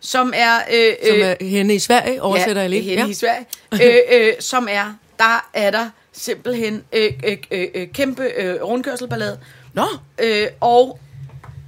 [0.00, 0.56] Som er...
[0.72, 2.82] Øh, Som øh, er henne i Sverige, oversætter jeg lige.
[2.82, 3.46] Hende i Sverige.
[4.12, 4.94] øh, øh, som er...
[5.18, 9.38] Der er der simpelthen øh, øh, øh, øh, kæmpe øh, rundkørselballade.
[9.72, 9.86] Nå,
[10.18, 10.98] Øh, og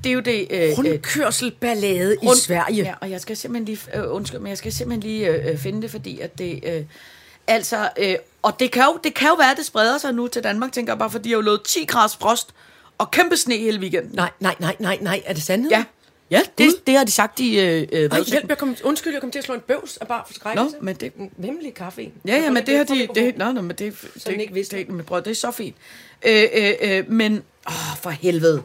[0.04, 0.46] det er jo det...
[0.50, 2.82] Øh, øh, rundkørselballade i Rund- Sverige.
[2.82, 5.58] Ja, og jeg skal simpelthen lige, øh, undskyld, men jeg skal simpelthen lige øh, øh,
[5.58, 6.82] finde det, fordi at det, øh,
[7.46, 10.28] altså, øh, og det kan, jo, det kan jo være, at det spreder sig nu
[10.28, 12.48] til Danmark, tænker jeg bare, fordi jeg har jo lovet 10 graders frost
[12.98, 14.10] og kæmpe sne hele weekenden.
[14.14, 15.22] Nej, nej, nej, nej, nej.
[15.26, 15.70] Er det sandhed?
[15.70, 15.84] Ja,
[16.30, 19.20] ja det, det har de sagt i øh, øh, Ej, hjælp, jeg kom, undskyld, jeg
[19.20, 20.76] kom til at slå en bøvs af bare forskrækkelse.
[20.76, 22.10] Nå, men det- Vemmelig kaffe.
[22.26, 23.08] Ja, ja, men det har de...
[23.14, 23.78] Det, nå, nå, men det,
[24.14, 24.76] det, den ikke vidste.
[24.76, 25.76] det, men prøv, det er så fint.
[26.26, 28.62] Øh, øh, øh, men, åh, for helvede.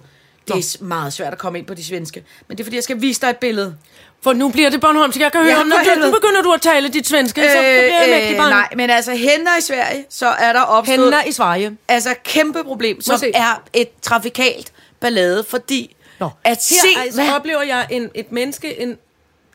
[0.47, 2.23] Det er meget svært at komme ind på de svenske.
[2.47, 3.75] Men det er, fordi jeg skal vise dig et billede.
[4.23, 5.19] For nu bliver det Bornholmsk.
[5.19, 8.01] Jeg kan høre, Ja, når du, nu begynder du at tale dit svenske, så bliver
[8.01, 8.49] jeg mægtig bange.
[8.49, 10.99] nej, men altså hænder i Sverige, så er der opstået...
[10.99, 11.77] Hænder i Sverige.
[11.87, 13.31] Altså kæmpe problem, som se.
[13.33, 18.79] er et trafikalt ballade, fordi Nå, at se, her altså, oplever jeg en, et menneske,
[18.81, 18.97] en...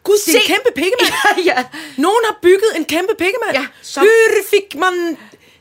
[0.03, 1.13] Gud, Det er en kæmpe pikkemand.
[1.47, 1.65] ja, ja.
[1.97, 3.53] Nogen har bygget en kæmpe pikkemand.
[3.57, 5.17] Ja, som- Hur fick man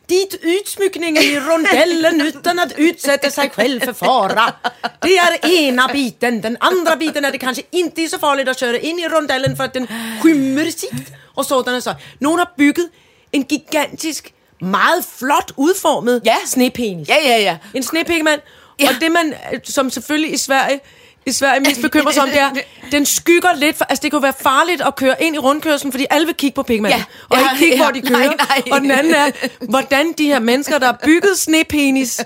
[0.08, 4.54] dit utsmyckning i rondellen utan att utsätta sig själv för fara?
[5.02, 6.42] Det är ena biten.
[6.42, 9.56] Den andra biten är det kanske inte är så farligt att köra in i rondellen
[9.58, 9.88] för att den
[10.22, 12.04] skymmer sikt och sådana saker.
[12.20, 12.92] Nogen har bygget
[13.32, 16.38] en gigantisk, meget flot udformet Ja.
[16.46, 17.10] snepenis.
[17.10, 17.56] Ja, ja, ja.
[17.74, 18.42] En snepikkemand.
[18.78, 18.86] Ja.
[18.86, 18.90] Ja.
[18.90, 19.34] Og det man,
[19.64, 20.80] som selvfølgelig i Sverige,
[21.26, 22.50] i Sverige mest bekymrer sig om, det er,
[22.92, 23.78] den skygger lidt.
[23.78, 26.56] For, altså, det kunne være farligt at køre ind i rundkørslen, fordi alle vil kigge
[26.56, 27.00] på pigmanden.
[27.00, 28.20] Ja, og ja, ikke kigge, ja, hvor de kører.
[28.20, 28.62] nej, nej.
[28.72, 29.32] Og den anden er,
[29.70, 32.22] hvordan de her mennesker, der har bygget snepenis,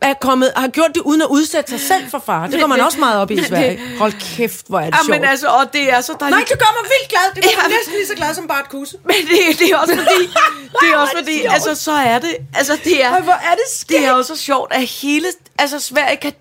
[0.00, 2.46] er kommet, har gjort det uden at udsætte sig selv for far.
[2.46, 3.80] Det går man også meget op i i Sverige.
[3.98, 5.20] Hold kæft, hvor er det Ja, sjovt.
[5.20, 6.38] men altså, og det er så dejligt.
[6.38, 7.34] Nej, det gør mig vildt glad.
[7.34, 7.76] Det gør mig Ja.
[7.76, 8.96] næsten lige så glad som Bart Kusse.
[9.04, 10.24] Men det, det er også fordi,
[10.80, 14.00] det er også fordi, altså så er det, altså det er, hvor er det skægt.
[14.00, 15.26] det er jo så sjovt, at hele,
[15.58, 16.32] altså Sverige kan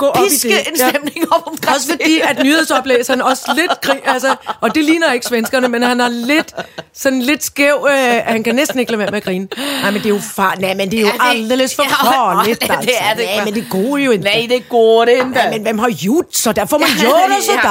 [0.00, 0.58] Gå op i piske det.
[0.68, 0.88] en Ja.
[0.88, 5.26] stemning op omkring Også fordi, at nyhedsoplæseren også lidt grin, altså, og det ligner ikke
[5.26, 6.52] svenskerne, men han har lidt,
[6.94, 7.96] sådan lidt skæv, øh,
[8.26, 9.48] han kan næsten ikke lade være med at grine.
[9.82, 12.10] Nej, men det er jo far, nej, men det er jo Ja, aldeles for Ja,
[12.12, 12.60] farligt.
[12.60, 12.70] det
[13.00, 13.24] er det.
[13.36, 14.24] Nej, men det går jo ikke.
[14.24, 15.30] Nej, det går det ikke.
[15.30, 16.52] Nej, men hvem har gjort så?
[16.52, 17.68] Der får man Ja, gjort så ja.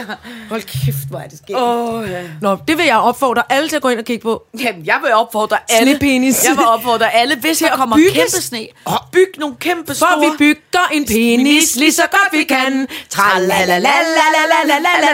[0.00, 0.02] der.
[0.48, 1.56] Hold kæft, hvor er det sket.
[1.56, 2.20] Åh, ja.
[2.40, 4.42] Nå, det vil jeg opfordre alle til at gå ind og kigge på.
[4.60, 5.90] Jamen, jeg vil opfordre alle.
[5.90, 6.44] Snepenis.
[6.48, 8.66] Jeg vil opfordre alle, hvis der kommer bygge kæmpe sne.
[9.12, 10.20] Byg nogle kæmpe For store...
[10.20, 12.88] vi bygger en penis pis lige så godt vi kan.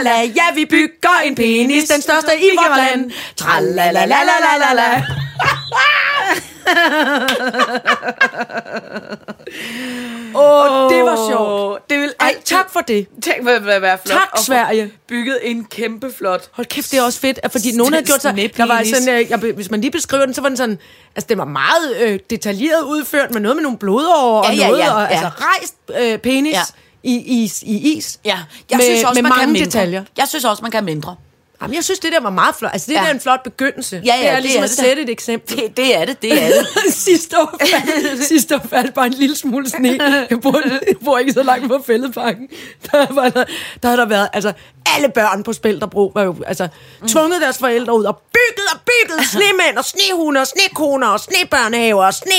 [0.03, 3.11] la, ja vi bygger en penis, den største i vores land.
[3.37, 5.03] Tralala la la la la la.
[10.35, 11.91] Åh, det var sjovt.
[11.91, 12.43] Det vil Ej, altid...
[12.45, 13.07] tak for det.
[13.23, 14.19] Tænk, hvad hvad være flot.
[14.19, 14.91] Tak, få Sverige.
[15.09, 16.49] Bygget en kæmpe flot...
[16.53, 18.37] Hold kæft, det er også fedt, fordi nogen har gjort sig...
[18.57, 20.79] Der var sådan, øh, jeg, hvis man lige beskriver den, så var den sådan...
[21.17, 24.67] Altså, det var meget øh, detaljeret udført, med noget med nogle blodårer Ja, og ja,
[24.67, 25.07] noget, ja, og, ja.
[25.07, 25.75] altså rejst
[26.13, 26.61] øh, penis Ja.
[27.03, 28.19] i, is, i is.
[28.25, 28.39] Ja,
[28.71, 29.67] jeg med, synes også, med man kan mange mindre.
[29.67, 30.05] detaljer.
[30.17, 31.17] Jeg synes også, man kan mindre.
[31.63, 32.71] Jamen, jeg synes, det der var meget flot.
[32.73, 33.01] Altså, det Ja.
[33.01, 34.03] der er en flot begyndelse.
[34.05, 35.57] Ja, ja, det er det ligesom er at det sætte et eksempel.
[35.57, 36.95] Det, det er det, det er det.
[36.95, 39.99] sidste år faldt, sidste år faldt bare en lille smule sne.
[40.31, 42.49] Jeg bor, jeg bor ikke så langt fra fældeparken.
[42.93, 43.45] Der, var der,
[43.83, 44.53] der havde der været, altså
[44.97, 46.69] alle børn på Spælterbro var jo altså,
[47.03, 47.09] mm.
[47.09, 52.05] tvunget deres forældre ud og bygget og bygget snemænd og snehunde og snekoner og snebørnehaver
[52.07, 52.31] og sne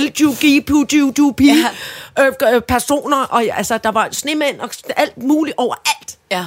[0.00, 2.24] LGB, PUGB, Ja.
[2.24, 3.16] øh, øh, personer.
[3.16, 6.16] Og altså, der var snemænd og alt muligt overalt.
[6.30, 6.44] Ja.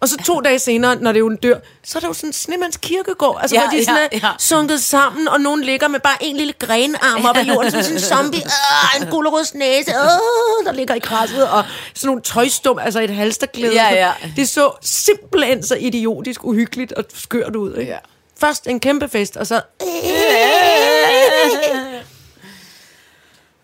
[0.00, 2.12] Og så to dage senere, når det er jo en dør, så er der jo
[2.12, 4.32] sådan en snemands kirkegård, altså Ja, hvor de sådan ja, er ja.
[4.38, 7.96] sunket sammen, og nogen ligger med bare en lille grenarm op i jorden, som sådan
[7.96, 12.78] en zombie, øh, en gulerøds næse, øh, der ligger i krasset, og sådan nogle tøjstum,
[12.78, 13.74] altså et halsterklæde.
[13.74, 14.12] Ja, ja.
[14.36, 17.76] Det så simpelthen så idiotisk, uhyggeligt og skørt ud.
[17.76, 17.92] Ikke?
[17.92, 17.98] Ja.
[18.40, 19.60] Først en kæmpe fest, og så...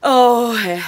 [0.05, 0.83] Åh, oh, ja.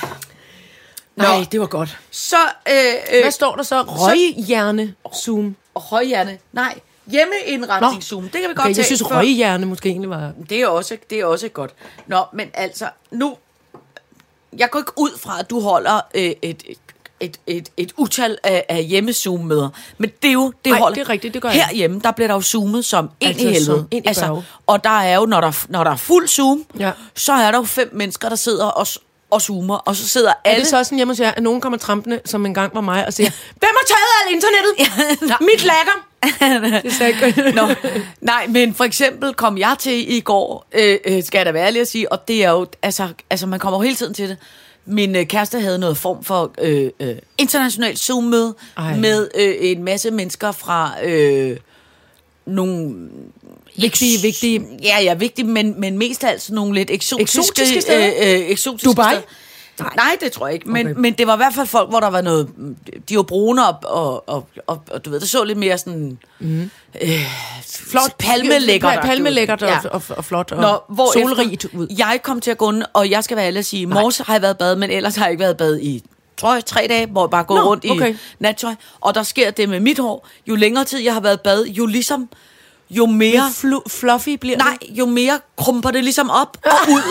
[1.19, 1.99] Nej, det var godt.
[2.11, 2.37] Så,
[2.69, 2.75] øh,
[3.13, 3.83] øh, Hvad står der så?
[3.83, 4.95] Røghjerne
[5.25, 5.57] Zoom.
[5.77, 6.39] højhjerne.
[6.53, 6.79] Nej,
[7.11, 8.23] hjemmeindretning Zoom.
[8.23, 8.77] Det kan vi godt Okay, tage.
[8.79, 10.33] jeg synes, for- røghjerne måske egentlig var...
[10.51, 11.71] Det er også, det er også godt.
[12.07, 13.37] Nå, men altså, nu...
[14.59, 16.63] Jeg går ikke ud fra, at du holder øh, et, et,
[17.21, 19.69] et, et, et utal af, af hjemmezoom-møder.
[19.99, 20.53] Men det er jo...
[20.65, 20.95] Det Nej, holder.
[20.95, 21.65] det er rigtigt, det gør jeg.
[21.67, 23.65] Herhjemme, der bliver der jo zoomet som ind Altså, i helvede.
[23.65, 24.45] som ind i børge.
[24.67, 26.93] og der er jo, når der, når der er fuld zoom, Ja.
[27.15, 28.87] så er der jo fem mennesker, der sidder og,
[29.31, 29.77] og zoomer.
[29.77, 30.61] Og så sidder Er alle...
[30.61, 33.13] det så sådan hjemme hos jer, at nogen kommer trampende, som engang var mig, og
[33.13, 34.73] siger, hvem har taget al internettet?
[35.29, 35.37] Ja.
[35.51, 36.09] Mit lakker!
[36.83, 37.53] det sagde ikke.
[37.53, 37.69] Nå,
[38.21, 41.67] nej, men for eksempel kom jeg til i går, øh, øh, skal jeg da være
[41.67, 44.29] ærlig at sige, og det er jo, altså, altså man kommer jo hele tiden til
[44.29, 44.37] det.
[44.85, 48.55] Min øh, kæreste havde noget form for øh, øh, internationalt Zoom-møde
[48.97, 51.57] med øh, en masse mennesker fra øh,
[52.47, 53.09] nogle...
[53.83, 58.07] Vigtige, vigtige- Ja, ja, vigtige, men, men mest af alt nogle lidt eksotiske, Eksotiske steder?
[58.07, 59.05] Øh, øh, eksotiske Dubai?
[59.15, 59.23] steder.
[59.81, 59.93] Nej.
[59.97, 60.71] Nej, det tror jeg ikke.
[60.71, 61.01] Men, Okay.
[61.01, 62.49] men det var i hvert fald folk, hvor der var noget...
[63.09, 66.19] De var brune og, og, og, og, og du ved, det så lidt mere sådan...
[66.41, 66.71] Mm.
[67.03, 67.09] Øh,
[67.67, 68.95] flot palmelækkert.
[68.95, 69.79] Pa- palmelækkert og, Ja.
[69.89, 71.87] og, og, flot og Nå, hvor solrigt ud.
[71.99, 74.43] Jeg kom til at gå og jeg skal være ærlig at sige, morges har jeg
[74.43, 76.03] været i bad, men ellers har jeg ikke været i bad i
[76.37, 78.15] tror jeg, tre dage, hvor jeg bare går Nå, rundt okay.
[78.15, 78.75] i nattøj.
[79.01, 80.29] Og der sker det med mit hår.
[80.47, 82.29] Jo længere tid jeg har været i bad, jo ligesom,
[82.91, 83.51] jo mere...
[83.65, 87.03] Flu- fluffy bliver Nej, jo mere krumper det ligesom op og ud.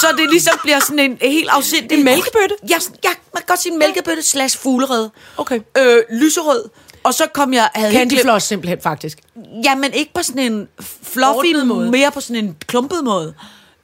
[0.00, 1.98] Så det ligesom bliver sådan en helt afsindig...
[1.98, 2.54] En mælkebøtte?
[2.68, 5.10] Ja, ja, man kan godt sige en mælkebøtte slash fuglerede.
[5.36, 5.60] Okay.
[5.78, 6.64] Øh, lyserød.
[7.04, 7.70] Og så kom jeg...
[7.74, 9.18] Havde Candy glemt- floss simpelthen, faktisk.
[9.64, 10.68] Ja, men ikke på sådan en
[11.02, 11.90] fluffy Ordnet måde.
[11.90, 13.34] Mere på sådan en klumpet måde.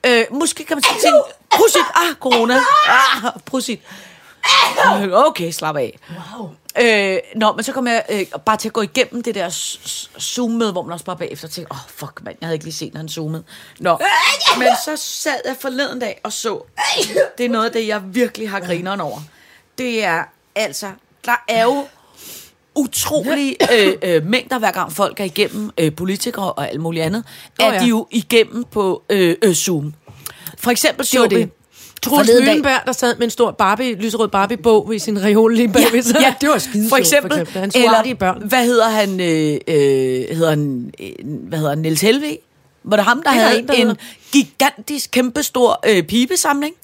[0.07, 1.15] Øh, måske kan man sige ting...
[1.51, 1.83] Prosit!
[1.95, 2.55] Ah, corona.
[2.89, 3.81] Ah, prosit.
[5.13, 5.99] Okay, slap af.
[6.11, 6.51] Wow.
[6.81, 9.49] Øh, nå, men så kom jeg øh, bare til at gå igennem det der
[10.21, 12.75] Zoom-møde, hvor man også bare bagefter tænkte, åh, oh, fuck, mand, jeg havde ikke lige
[12.75, 13.45] set, når han zoomede.
[13.81, 13.99] Nå,
[14.59, 16.63] men så sad jeg forleden dag og så,
[17.39, 19.19] det er noget af det, jeg virkelig har grineren over.
[19.79, 20.25] Det er
[20.55, 20.91] altså,
[21.25, 21.87] der er jo
[22.75, 27.25] utrolige øh, øh, mængder, hver gang folk er igennem øh, politikere og alt muligt andet,
[27.61, 27.81] er ja.
[27.81, 29.95] de jo igennem på øh, øh, Zoom.
[30.59, 31.51] For eksempel så det.
[32.05, 36.03] Troels Møllenberg, der sad med en stor Barbie, lyserød Barbie-bog i sin reol lige bagved
[36.03, 36.17] sig.
[36.21, 37.61] Ja, det var skide for sjovt, eksempel.
[37.61, 38.43] Han artige børn.
[38.49, 39.21] Hvad hedder han?
[39.21, 41.09] Øh, øh, hedder han øh,
[41.49, 41.79] hvad hedder han?
[41.79, 42.39] Niels Helve?
[42.87, 43.97] Var det ham, der Det er havde en, der en
[44.33, 46.75] gigantisk, kæmpestor øh, pibesamling?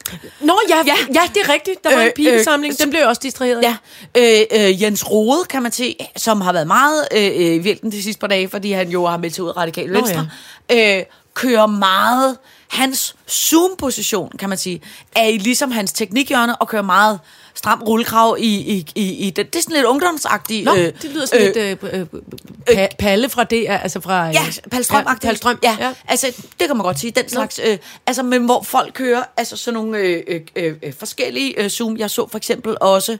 [0.41, 0.83] Nå, ja, Ja.
[0.87, 0.93] ja.
[1.15, 1.85] ja, det er rigtigt.
[1.85, 2.73] Der var Øh, en pibesamling.
[2.75, 3.63] øh, Den blev også distraheret.
[3.63, 3.77] Ja,
[4.17, 7.93] øh, øh, Jens Rode, kan man se, som har været meget øh, øh, i vælten
[7.93, 10.29] de sidste par dage, fordi han jo har meldt sig ud af Radikale Nå, Venstre,
[10.73, 11.03] øh,
[11.35, 12.37] kører meget...
[12.71, 14.83] Hans zoom-position, kan man sige,
[15.17, 17.21] er i ligesom hans teknikhjørne, og kører meget
[17.55, 19.53] stram rullekrav i, i, i, i det.
[19.53, 20.65] Det er sådan lidt ungdomsagtigt.
[20.65, 24.29] Nå, det lyder sådan lidt øh, øh, øh, pa- Palle fra det, altså fra...
[24.29, 24.41] øh, Ja,
[24.71, 25.95] Palstrøm ja, Palstrøm, ja, ja.
[26.09, 26.27] Altså,
[26.61, 27.11] det kan man godt sige.
[27.11, 27.61] Den slags...
[27.65, 31.71] Øh, altså, men hvor folk kører altså sådan nogle øh, øh, øh, øh, forskellige øh,
[31.71, 31.97] Zoom.
[31.97, 33.19] Jeg så for eksempel også,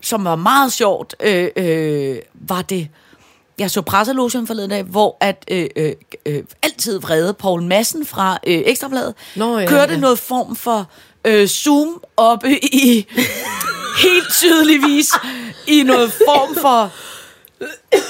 [0.00, 2.88] som var meget sjovt, øh, øh, var det...
[3.58, 5.92] Jeg så presselogen forleden dag, hvor at øh, øh,
[6.26, 9.98] øh, altid vrede Paul Madsen fra øh, Ekstrabladet Nå, ja, kørte ja.
[9.98, 10.90] noget form for
[11.24, 13.06] øh, Zoom oppe i
[14.04, 15.10] helt tydeligvis
[15.66, 16.92] i noget form for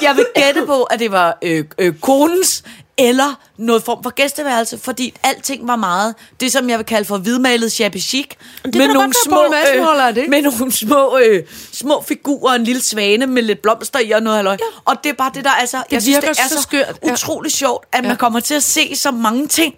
[0.02, 2.64] jeg vil gætte på, at det var øh, øh, konens
[2.98, 7.18] eller noget form for gæsteværelse, fordi alting var meget det, som jeg vil kalde for
[7.18, 8.26] hvidmalet shabby chic.
[8.64, 8.88] være,
[9.30, 10.28] Poul Madsen holder af det.
[10.28, 11.42] med nogle små, øh,
[11.72, 14.52] små figurer, en lille svane med lidt blomster i og noget halløj.
[14.60, 14.64] Ja.
[14.84, 16.98] Og det er bare det, der altså, det jeg synes, det er så så skørt,
[17.06, 17.12] ja.
[17.12, 18.16] utrolig sjovt, at man Ja.
[18.16, 19.74] kommer til at se så mange ting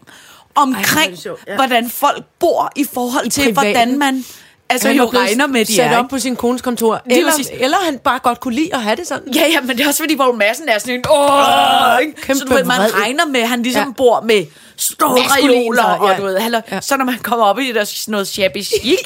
[0.54, 1.54] omkring, det sjovt, ja.
[1.56, 3.54] hvordan folk bor i forhold til, privaten.
[3.72, 4.24] hvordan man
[4.70, 5.98] altså Han jo er regner med, de sat er.
[5.98, 6.94] op på sin kones kontor.
[6.94, 7.48] er Eller, præcis.
[7.52, 9.32] eller han bare godt kunne lide at have det sådan.
[9.34, 11.04] Ja, ja, men det er også fordi, Poul Madsen er sådan en...
[11.10, 12.20] Åh, ikke?
[12.22, 12.94] kæmpe så du ved, man vred.
[12.94, 13.86] regner med, han ligesom Ja.
[13.88, 13.92] ja.
[13.92, 14.46] bor med
[14.76, 16.16] store reoler, så, og ja.
[16.16, 16.60] du ved, halløj.
[16.70, 16.80] Ja.
[16.80, 18.98] så når man kommer op i det der sådan noget shabby chic,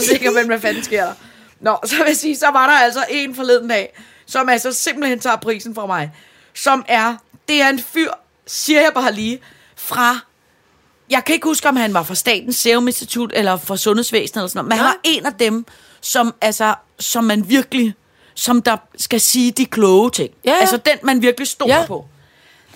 [0.00, 1.12] så tænker man, hvad fanden sker der?
[1.60, 5.18] Nå, så vil jeg sige, så var der altså en forleden dag, som altså simpelthen
[5.20, 6.10] tager prisen fra mig,
[6.54, 7.14] som er,
[7.48, 8.10] det er en fyr,
[8.46, 9.38] siger jeg bare lige,
[9.76, 10.18] fra
[11.14, 14.48] jeg kan ikke huske, om han var fra Statens Serum Institut eller fra Sundhedsvæsenet eller
[14.48, 14.92] sådan noget, men han Nej.
[14.92, 15.66] var en af dem,
[16.00, 17.94] som, altså, som man virkelig,
[18.34, 20.30] som der skal sige de kloge ting.
[20.44, 20.56] Ja, ja.
[20.60, 21.86] Altså den, man virkelig stoler Ja.
[21.86, 22.06] på.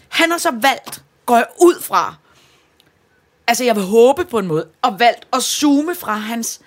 [0.09, 2.15] Han har så valgt, går jeg ud fra,
[3.47, 6.61] altså jeg vil håbe på en måde, og valgt at zoome fra hans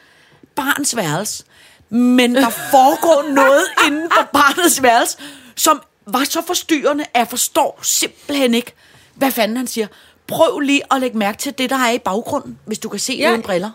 [0.55, 1.43] barns værelse.
[1.89, 5.17] Men der foregår noget inden for barnets værelse,
[5.55, 8.73] som var så forstyrrende, at jeg forstår simpelthen ikke,
[9.15, 9.87] hvad fanden han siger.
[10.31, 13.13] Prøv lige at lægge mærke til det, der er i baggrunden, hvis du kan se
[13.13, 13.29] Ja.
[13.31, 13.71] uden briller.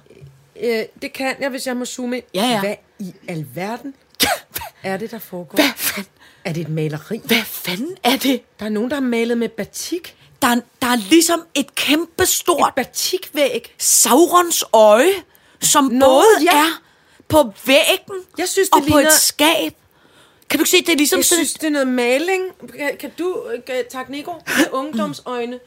[0.62, 2.24] Øh, det kan jeg, hvis jeg må zoome ind.
[2.34, 2.60] Ja, ja.
[2.60, 3.94] Hvad i alverden
[4.82, 5.54] er det, der foregår?
[5.56, 6.10] Hvad fanden,
[6.44, 7.20] Er det et maleri?
[7.24, 8.42] hvad fanden er det?
[8.60, 10.16] Der er nogen, der har malet med batik.
[10.42, 13.74] Der, er- der er ligesom et kæmpe stort Batikvæg.
[13.78, 15.12] Saurons øje,
[15.60, 16.58] som Nå, både ja.
[16.58, 16.82] er
[17.28, 19.72] på væggen Jeg synes, og det på ligner- et skab.
[20.50, 22.42] Kan du se, det er ligesom Jeg sådan synes, det er noget maling.
[22.78, 25.58] Kan, kan du, øh, tak Nico, med ungdomsøjne.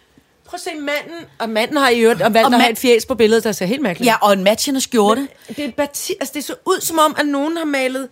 [0.50, 1.26] Prøv at se manden.
[1.40, 3.52] Og manden har i øvrigt og valgt Og at have et fjæs på billedet, der
[3.52, 4.08] ser helt mærkeligt.
[4.08, 5.28] Ja, og en matchende skjorte.
[5.48, 8.10] Det er et batik, altså det så ud som om, at nogen har malet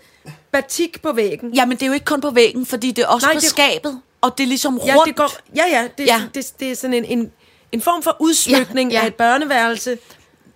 [0.52, 1.54] batik på væggen.
[1.54, 3.50] Jamen, det er jo ikke kun på væggen, fordi det er også Nej, på det-
[3.50, 4.02] skabet.
[4.22, 4.94] Og det er ligesom rundt.
[4.94, 6.16] Ja, det går, ja, ja, det, ja.
[6.18, 6.22] Ja.
[6.34, 7.32] Det, det, er sådan en, en,
[7.72, 9.00] en form for udsmykning ja, Ja, ja.
[9.00, 9.04] ja.
[9.04, 9.98] af et børneværelse,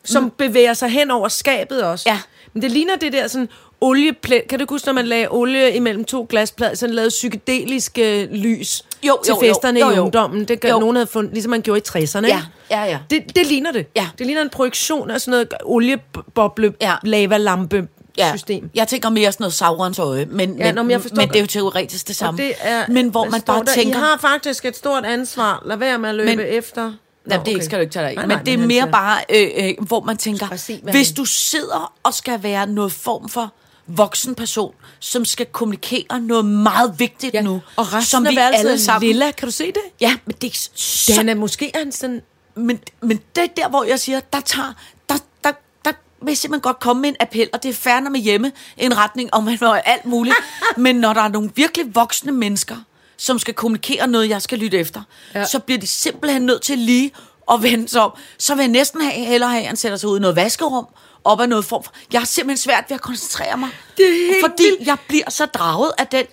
[0.04, 0.30] som mm.
[0.38, 2.10] bevæger sig hen over skabet også.
[2.10, 2.20] Ja.
[2.54, 3.50] Men det ligner det der sådan
[3.82, 4.48] olieplæt.
[4.50, 9.18] Kan du huske, når man lagde olie imellem to glasplader, sådan lavede psykedeliske lys Jo,
[9.24, 9.50] til jo, jo.
[9.54, 10.02] festerne Jo, i jo.
[10.02, 10.46] ungdommen?
[10.46, 10.80] Det gør Jo.
[10.80, 12.28] nogen havde fundet, ligesom man gjorde i 60'erne.
[12.28, 12.42] Ja,
[12.72, 13.00] ja, ja.
[13.10, 13.88] Det, det ligner det.
[13.96, 14.08] Ja.
[14.18, 16.96] Det ligner en projektion af sådan noget olieboble, ja.
[17.04, 17.88] Lavalampe
[18.18, 18.32] ja.
[18.32, 18.70] system.
[18.76, 21.36] Jeg tænker mere sådan noget Saurons øje, men, Ja, men, nå, men jeg men det.
[21.36, 22.38] er jo teoretisk det Og samme.
[22.44, 23.66] det er, men hvor man bare der?
[23.74, 23.98] tænker...
[23.98, 25.62] I har faktisk et stort ansvar.
[25.66, 26.92] Lad være med at løbe Men- efter.
[27.26, 28.16] Nej, det skal du ikke tage dig af.
[28.16, 31.26] Nej, Men nej, det er mere bare, øh, øh, hvor man tænker, se, hvis du
[31.26, 33.54] sidder og skal være noget form for
[33.98, 37.42] voksen person, som skal kommunikere noget meget vigtigt Ja.
[37.42, 39.08] nu, Og resten som vi alle sammen...
[39.08, 39.32] lilla.
[39.32, 39.82] Kan du se det?
[40.02, 41.14] Ja, men det er så...
[41.14, 42.22] han er måske han sådan...
[42.56, 44.74] Men, men det er der, hvor jeg siger, der tager...
[45.10, 45.52] Der, der,
[45.86, 48.98] der vil simpelthen godt komme med en appel, og det er færre med hjemme en
[48.98, 50.36] retning om man og alt muligt.
[50.78, 52.76] men når der er nogle virkelig voksne mennesker,
[53.18, 55.02] som skal kommunikere noget, jeg skal lytte efter,
[55.36, 55.46] ja.
[55.46, 57.12] så bliver de simpelthen nødt til lige
[57.52, 58.12] at vende sig om.
[58.38, 60.88] Så vil jeg næsten have, hellere have, at han sætter sig ud i noget vaskerum,
[61.24, 61.94] op af noget form for...
[62.14, 63.70] Jeg har simpelthen svært ved at koncentrere mig.
[63.98, 64.88] Det er helt fordi vildt.
[64.88, 66.26] jeg bliver så draget af den...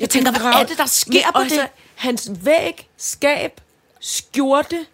[0.00, 1.66] Jeg tænker, hvad er det, der sker på det?
[1.94, 3.60] Hans væg, skab,
[4.00, 4.86] skjorte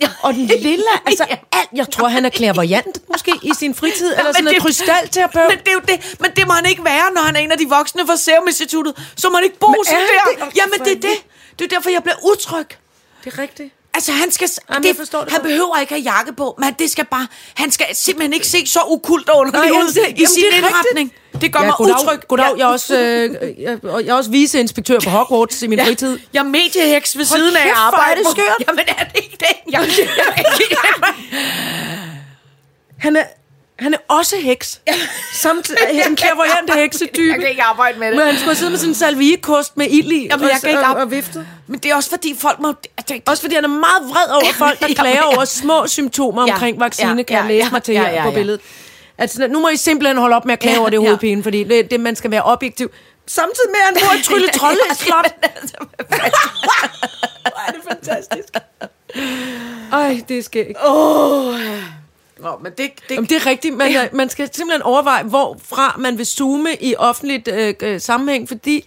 [0.00, 0.10] Ja.
[0.22, 0.84] og den lille...
[1.06, 1.36] Altså Ja.
[1.52, 1.68] alt.
[1.72, 4.10] Jeg tror, han er klærvoyant måske i sin fritid.
[4.10, 5.48] eller men sådan noget krystalterapeut.
[5.48, 6.16] Men det er jo det.
[6.20, 8.46] Men det må han ikke være, når han er en af de voksne fra Serum
[8.48, 9.12] Instituttet.
[9.16, 10.06] Så må han ikke bo Men sådan er
[10.38, 10.44] der.
[10.44, 10.56] det?
[10.56, 11.24] Jamen, det er det.
[11.58, 12.66] Det er derfor, jeg bliver utryg.
[13.24, 13.72] Det er rigtigt.
[13.96, 14.48] Altså, han skal...
[14.70, 15.48] Jamen, det, jeg forstår det han godt.
[15.48, 17.26] behøver ikke have jakke på, men det skal bare...
[17.54, 21.12] Han skal simpelthen ikke se så ukult og underlig ud i jamen, sin det indretning.
[21.40, 22.18] Det gør ja, mig goddag, utryg.
[22.28, 22.56] Goddag, Ja.
[22.58, 26.18] jeg er også, øh, jeg, jeg er også viceinspektør på Hogwarts i min Ja, fritid.
[26.32, 28.64] jeg er medieheks ved siden af hvor er det skørt.
[28.68, 29.72] Jamen, er det ikke det?
[29.72, 30.08] Jeg, jeg,
[30.70, 31.14] jeg,
[32.98, 33.22] Han er...
[33.78, 34.80] Han er også heks.
[35.32, 37.28] Samtidig en klaverjant heksetype.
[37.30, 38.16] Jeg kan ikke arbejde med det.
[38.16, 40.26] Men han skulle sidde med en salviekost med ild i.
[40.30, 41.46] Jamen, jeg kan ikke op- og vifte.
[41.66, 42.74] Men det er også fordi folk må...
[42.98, 45.36] Altså, Også fordi han er meget vred over folk, der Ja, klager ja.
[45.36, 48.00] over små symptomer Ja, omkring vaccine, ja, kan jeg ja, læse ja, mig til ja,
[48.02, 48.34] her ja, på ja.
[48.34, 48.60] billedet.
[49.18, 51.02] Altså, nu må I simpelthen holde op med at klage Ja, over det ja.
[51.02, 52.90] hovedpine, fordi det, det, man skal være objektiv.
[53.26, 55.34] Samtidig med, at han bor i Trylle Trolle, er slot.
[56.08, 56.16] Hvor
[57.68, 58.48] er det fantastisk.
[59.92, 60.76] Ej, det er skægt.
[62.38, 63.76] Nå, men det, det, Jamen, det er rigtigt.
[63.76, 64.08] Man, ja.
[64.12, 68.84] man skal simpelthen overveje, hvorfra man vil zoome i offentligt øh, øh, sammenhæng, fordi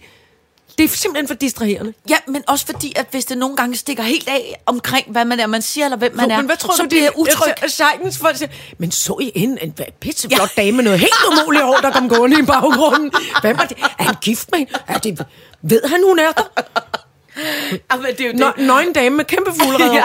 [0.78, 1.94] det er simpelthen for distraherende.
[2.10, 5.40] Ja, men også fordi, at hvis det nogle gange stikker helt af omkring, hvad man
[5.40, 7.32] er, man siger, eller hvem man er, men hvad tror så du, bliver jeg det
[7.32, 7.70] er utryg.
[7.70, 11.76] Sejtens folk siger, men så I en, en pisseflot dame med noget helt umuligt hår,
[11.82, 13.12] der kom gående i baggrunden?
[13.42, 13.78] Hvem var det?
[13.98, 14.72] Er han gift med hende?
[14.88, 15.26] Er det,
[15.62, 16.42] ved han, hun er der?
[17.72, 19.94] Ja, men det er jo Nå, nøgen dame med kæmpe fuglereder.
[20.00, 20.02] ja.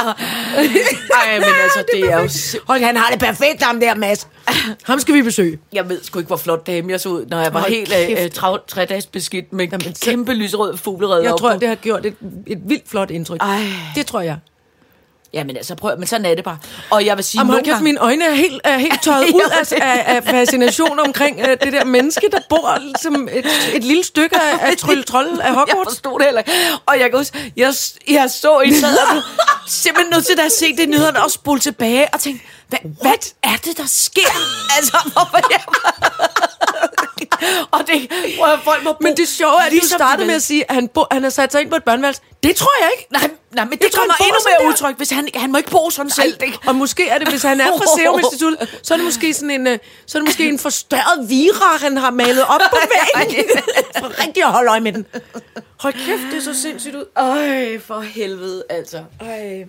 [1.28, 2.28] Ej, men altså, det er jo...
[2.28, 4.28] sim- Hold, han har det perfekt, ham der, Mads.
[4.84, 5.60] Ham skal vi besøge.
[5.74, 7.94] Jeg ved sgu ikke, hvor flot dame jeg så ud, når jeg var Hold helt
[8.24, 11.60] øh, tre, tre dages beskidt med Jamen, Jamen, kæmpe lyserød fuglerede Jeg tror, på.
[11.60, 12.16] det har gjort et,
[12.48, 13.42] et vildt flot indtryk.
[13.42, 13.60] Ej.
[13.96, 14.38] Det tror jeg.
[15.34, 16.58] Jamen altså, prøv, men sådan er det bare.
[16.90, 17.84] Og jeg vil sige, Jamen, nogle gange...
[17.84, 21.74] mine øjne er helt, er helt tørret ud af, af, af fascination omkring uh, det
[21.74, 25.54] der menneske, der bor som et, et lille stykke af, af trylle trold af Jeg
[25.54, 25.90] Hogwarts.
[25.90, 26.52] forstod det heller ikke.
[26.86, 27.74] Og jeg kan huske, jeg,
[28.10, 29.22] jeg så en sad og
[29.68, 33.12] simpelthen nødt til at se det nyhederne og spole tilbage og tænke, hvad, hvad
[33.44, 34.32] er det, der sker?
[34.78, 35.62] altså, hvorfor jeg
[37.76, 40.04] Og det, prøv at folk må bo Men det sjove er, at du ligesom de
[40.04, 42.22] startede med at sige, at han, bo, han har sat sig ind på et børneværelse.
[42.44, 43.08] Det tror jeg ikke.
[43.12, 45.70] Nej, nej, men det, Jeg tror, kommer endnu mere udtryk, hvis han, han må ikke
[45.72, 46.38] bo sådan selv.
[46.40, 49.34] Det, Og måske er det, hvis han er fra Serum Institut, så er det måske
[49.34, 52.78] sådan en, øh, så er det måske en forstørret vira, han har malet op på
[53.18, 53.46] væggen.
[54.00, 55.06] For rigtig at holde øje med den.
[55.80, 57.06] Hold kæft, det så sindssygt ud.
[57.18, 59.04] Øj, for helvede, altså.
[59.22, 59.66] Ej.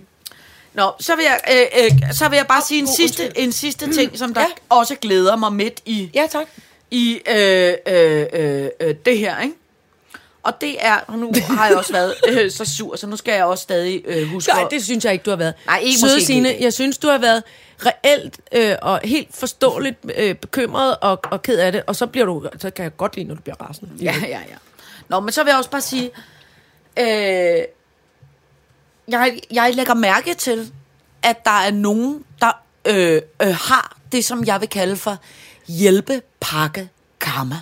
[0.75, 3.53] Nå, så vil jeg, øh, øh, så vil jeg bare sige en god, sidste, en
[3.53, 4.47] sidste ting, som der Ja.
[4.69, 6.47] også glæder mig midt i, Ja, tak.
[6.91, 9.55] I øh, øh, øh, øh, det her, ikke?
[10.43, 13.35] Og det er, og nu har jeg også været øh, så sur, så nu skal
[13.35, 15.55] jeg også stadig øh, huske Nej, det synes jeg ikke, du har været.
[15.67, 16.63] Nej, ikke Søde måske ikke Signe, helt.
[16.63, 17.43] jeg synes, du har været
[17.79, 22.27] reelt øh, og helt forståeligt øh, bekymret og, og ked af det, og så bliver
[22.27, 23.91] du, så kan jeg godt lide, når du bliver rasende.
[24.01, 24.57] Ja, ja, ja.
[25.09, 26.11] Nå, men så vil jeg også bare sige,
[26.99, 27.65] øh,
[29.09, 30.73] jeg, jeg lægger mærke til,
[31.23, 35.19] at der er nogen, der øh, øh, har det, som jeg vil kalde for
[35.69, 36.89] hjælpepakke
[37.21, 37.57] karma.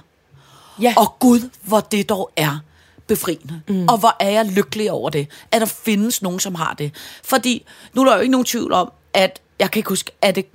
[0.80, 0.94] Ja.
[0.96, 2.58] Og Gud, hvor det dog er
[3.06, 3.60] befriende.
[3.68, 3.88] Mm.
[3.88, 6.92] Og hvor er jeg lykkelig over det, at der findes nogen, som har det.
[7.24, 10.34] Fordi nu er der jo ikke nogen tvivl om, at jeg kan ikke huske, at
[10.34, 10.46] det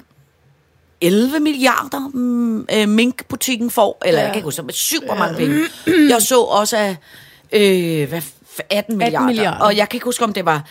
[1.01, 4.25] 11 milliarder mm, øh, minkbutikken får, eller ja.
[4.25, 5.59] jeg kan ikke huske, men super mange penge.
[6.09, 6.95] Jeg så også af
[7.51, 9.59] øh, hvad, f- 18 milliarder, milliarder.
[9.65, 10.65] og jeg kan ikke huske, om det var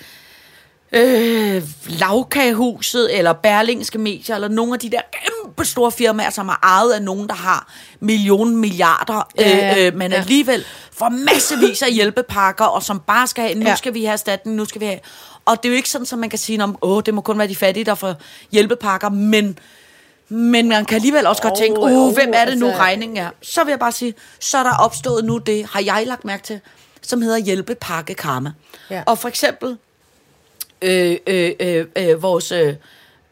[0.92, 6.58] øh, Lavkagehuset, eller Berlingske Medier, eller nogle af de der kæmpe store firmaer, som er
[6.62, 10.18] ejet af nogen, der har million milliarder, Ja, ja, øh, øh, men ja.
[10.18, 13.74] alligevel får massevis af hjælpepakker, og som bare skal have, nu Ja.
[13.76, 14.98] skal vi have erstatning, nu skal vi have...
[15.44, 17.38] Og det er jo ikke sådan, at man kan sige, om, åh, det må kun
[17.38, 18.14] være de fattige, der får
[18.52, 19.58] hjælpepakker, men,
[20.28, 23.16] men man kan alligevel også godt tænke, uh, jo, hvem er det nu, altså- regningen
[23.16, 23.30] er?
[23.42, 26.42] Så vil jeg bare sige, så er der opstået nu det, har jeg lagt mærke
[26.42, 26.60] til,
[27.02, 28.52] som hedder hjælpepakke karma.
[28.90, 29.02] Ja.
[29.06, 29.78] Og for eksempel,
[30.82, 32.74] øh, øh, øh, øh, vores øh,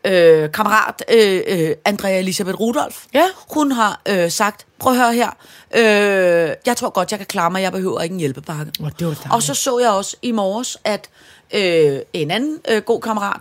[0.05, 3.25] øh, kammerat øh, øh, Andrea Elisabeth Rudolf, Ja.
[3.55, 5.31] hun har øh, sagt, prøv at høre her,
[5.77, 8.73] øh, jeg tror godt, jeg kan klare mig, jeg behøver ikke en hjælpepakke.
[8.81, 9.33] Åh, det var dejligt.
[9.33, 11.09] og så så jeg også i morges, at
[11.55, 13.41] øh, en anden øh, god kammerat,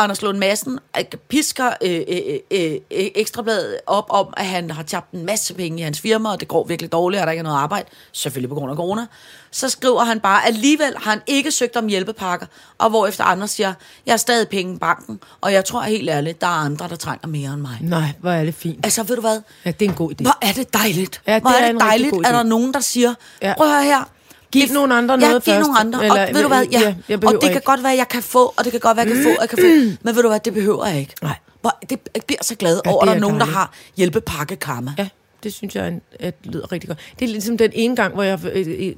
[0.00, 2.18] Anders Lund Madsen, øh, pisker øh, øh,
[2.50, 6.30] øh, øh, ekstrabladet op om, at han har tabt en masse penge i hans firma,
[6.32, 8.76] og det går virkelig dårligt, og der ikke er noget arbejde, selvfølgelig på grund af
[8.76, 9.06] corona.
[9.50, 12.46] Så skriver han bare, alligevel har han ikke søgt om hjælpepakker,
[12.78, 13.72] og hvorefter andre siger,
[14.06, 16.96] jeg har stadig penge i banken, og jeg tror helt ærligt, der er andre, der
[16.96, 17.78] trænger mere end mig.
[17.80, 18.84] Nej, hvor er det fint.
[18.86, 19.40] Altså, ved du hvad?
[19.64, 20.22] Ja, det er en god idé.
[20.22, 21.20] Hvor er det dejligt.
[21.26, 23.54] Ja, det Hvor er er en det dejligt, at der er nogen, der siger, Ja.
[23.56, 24.08] prøv at her.
[24.52, 25.66] Giv If- nogle andre ja, noget giv først.
[25.66, 26.04] nogle andre.
[26.04, 27.60] Eller- og ved du hvad, ja, ja, jeg og det kan ikke.
[27.64, 29.48] godt være, jeg kan få, og det kan godt være, jeg kan få, og jeg
[29.48, 29.98] kan få.
[30.04, 31.14] Men ved du hvad, det behøver jeg ikke.
[31.22, 31.34] Nej.
[31.60, 33.70] Hvor, det, jeg bliver så glad Ja, over, det at der er nogen, der har
[33.96, 34.92] hjælpepakke karma.
[34.98, 35.08] Ja,
[35.42, 36.98] det synes jeg en, at det lyder rigtig godt.
[37.18, 38.94] Det er ligesom den ene gang, hvor jeg, øh, øh, jeg,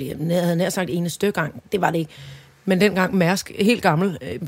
[0.00, 1.62] jeg, jeg havde nær sagt ene stykke gang.
[1.72, 2.10] Det var det ikke.
[2.64, 4.38] Men dengang Mærsk, helt gammel, øh,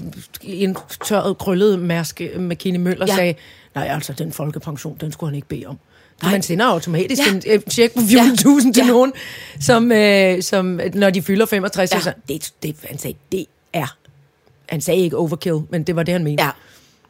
[0.43, 3.15] en tørret, krøllet Mærsk øh, McKinney Møller Ja.
[3.15, 3.35] sagde,
[3.75, 5.79] nej, altså, den folkepension, den skulle han ikke bede om.
[6.23, 6.33] Nej.
[6.33, 7.33] Man sender automatisk Ja.
[7.33, 8.73] en øh, check på 14.000 ja.
[8.73, 8.87] til Ja.
[8.87, 9.13] nogen,
[9.61, 12.01] som, øh, som, når de fylder 65, Ja.
[12.01, 13.97] så, det, det, han sagde, det er,
[14.69, 16.45] han sagde ikke overkill, men det var det, han mente.
[16.45, 16.51] Ja.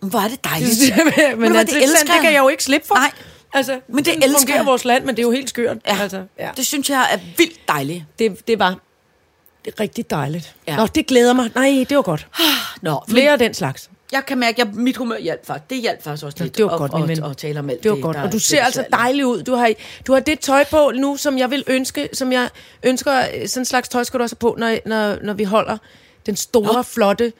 [0.00, 0.70] Men Hvor er det dejligt.
[1.38, 2.94] men du hvad, altså, det, elsker det kan jeg jo ikke slippe for.
[2.94, 3.10] Nej.
[3.52, 4.66] Altså, Men det elsker fungerer jeg.
[4.66, 5.76] vores land, men det er jo helt skørt.
[5.86, 5.98] Ja.
[6.00, 6.50] Altså, ja.
[6.56, 8.04] Det synes jeg er vildt dejligt.
[8.18, 8.78] Det, det var
[9.80, 10.54] rigtig dejligt.
[10.68, 10.76] Ja.
[10.76, 11.50] Nå, det glæder mig.
[11.54, 12.26] Nej, det var godt.
[12.82, 13.90] Nå, Flere af den slags.
[14.12, 15.70] Jeg kan mærke, at jeg, mit humør hjalp faktisk.
[15.70, 16.56] Det hjalp faktisk også lidt.
[16.56, 17.24] det var at- godt, min ven.
[17.24, 19.26] at, at tale om alt Det var godt, der og du er ser altså dejlig
[19.26, 19.42] ud.
[19.42, 19.72] Du har,
[20.06, 22.48] du har det tøj på nu, som jeg vil ønske, som jeg
[22.82, 25.78] ønsker, sådan en slags tøj skal du også have på, når, når, når vi holder
[26.26, 27.32] den store, flotte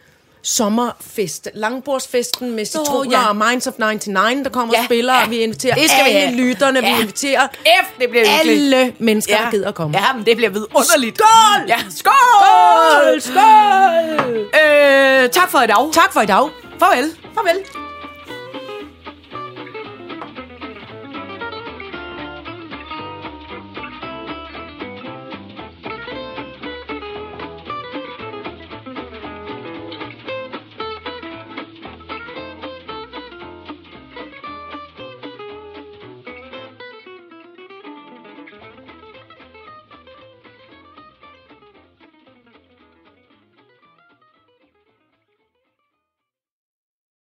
[0.49, 1.49] sommerfest.
[1.55, 3.29] Langbordsfesten med citroner ja.
[3.29, 5.25] og Minds of 99, der kommer Ja, og spiller, ja.
[5.25, 6.41] og vi inviterer Det skal vi alle have.
[6.49, 6.95] lytterne, Ja.
[6.97, 7.49] vi inviterer
[7.85, 8.75] F, det bliver hyggeligt.
[8.75, 9.99] alle mennesker, der gider at komme.
[9.99, 11.19] Ja, men det bliver vidunderligt.
[11.19, 11.69] Skål!
[11.69, 13.21] Ja, skål!
[13.21, 13.21] Skål!
[13.21, 14.39] Skål!
[14.39, 15.93] Øh, tak for i dag.
[15.93, 16.49] Tak for i dag.
[16.81, 17.11] Farvel.
[17.35, 17.86] Farvel.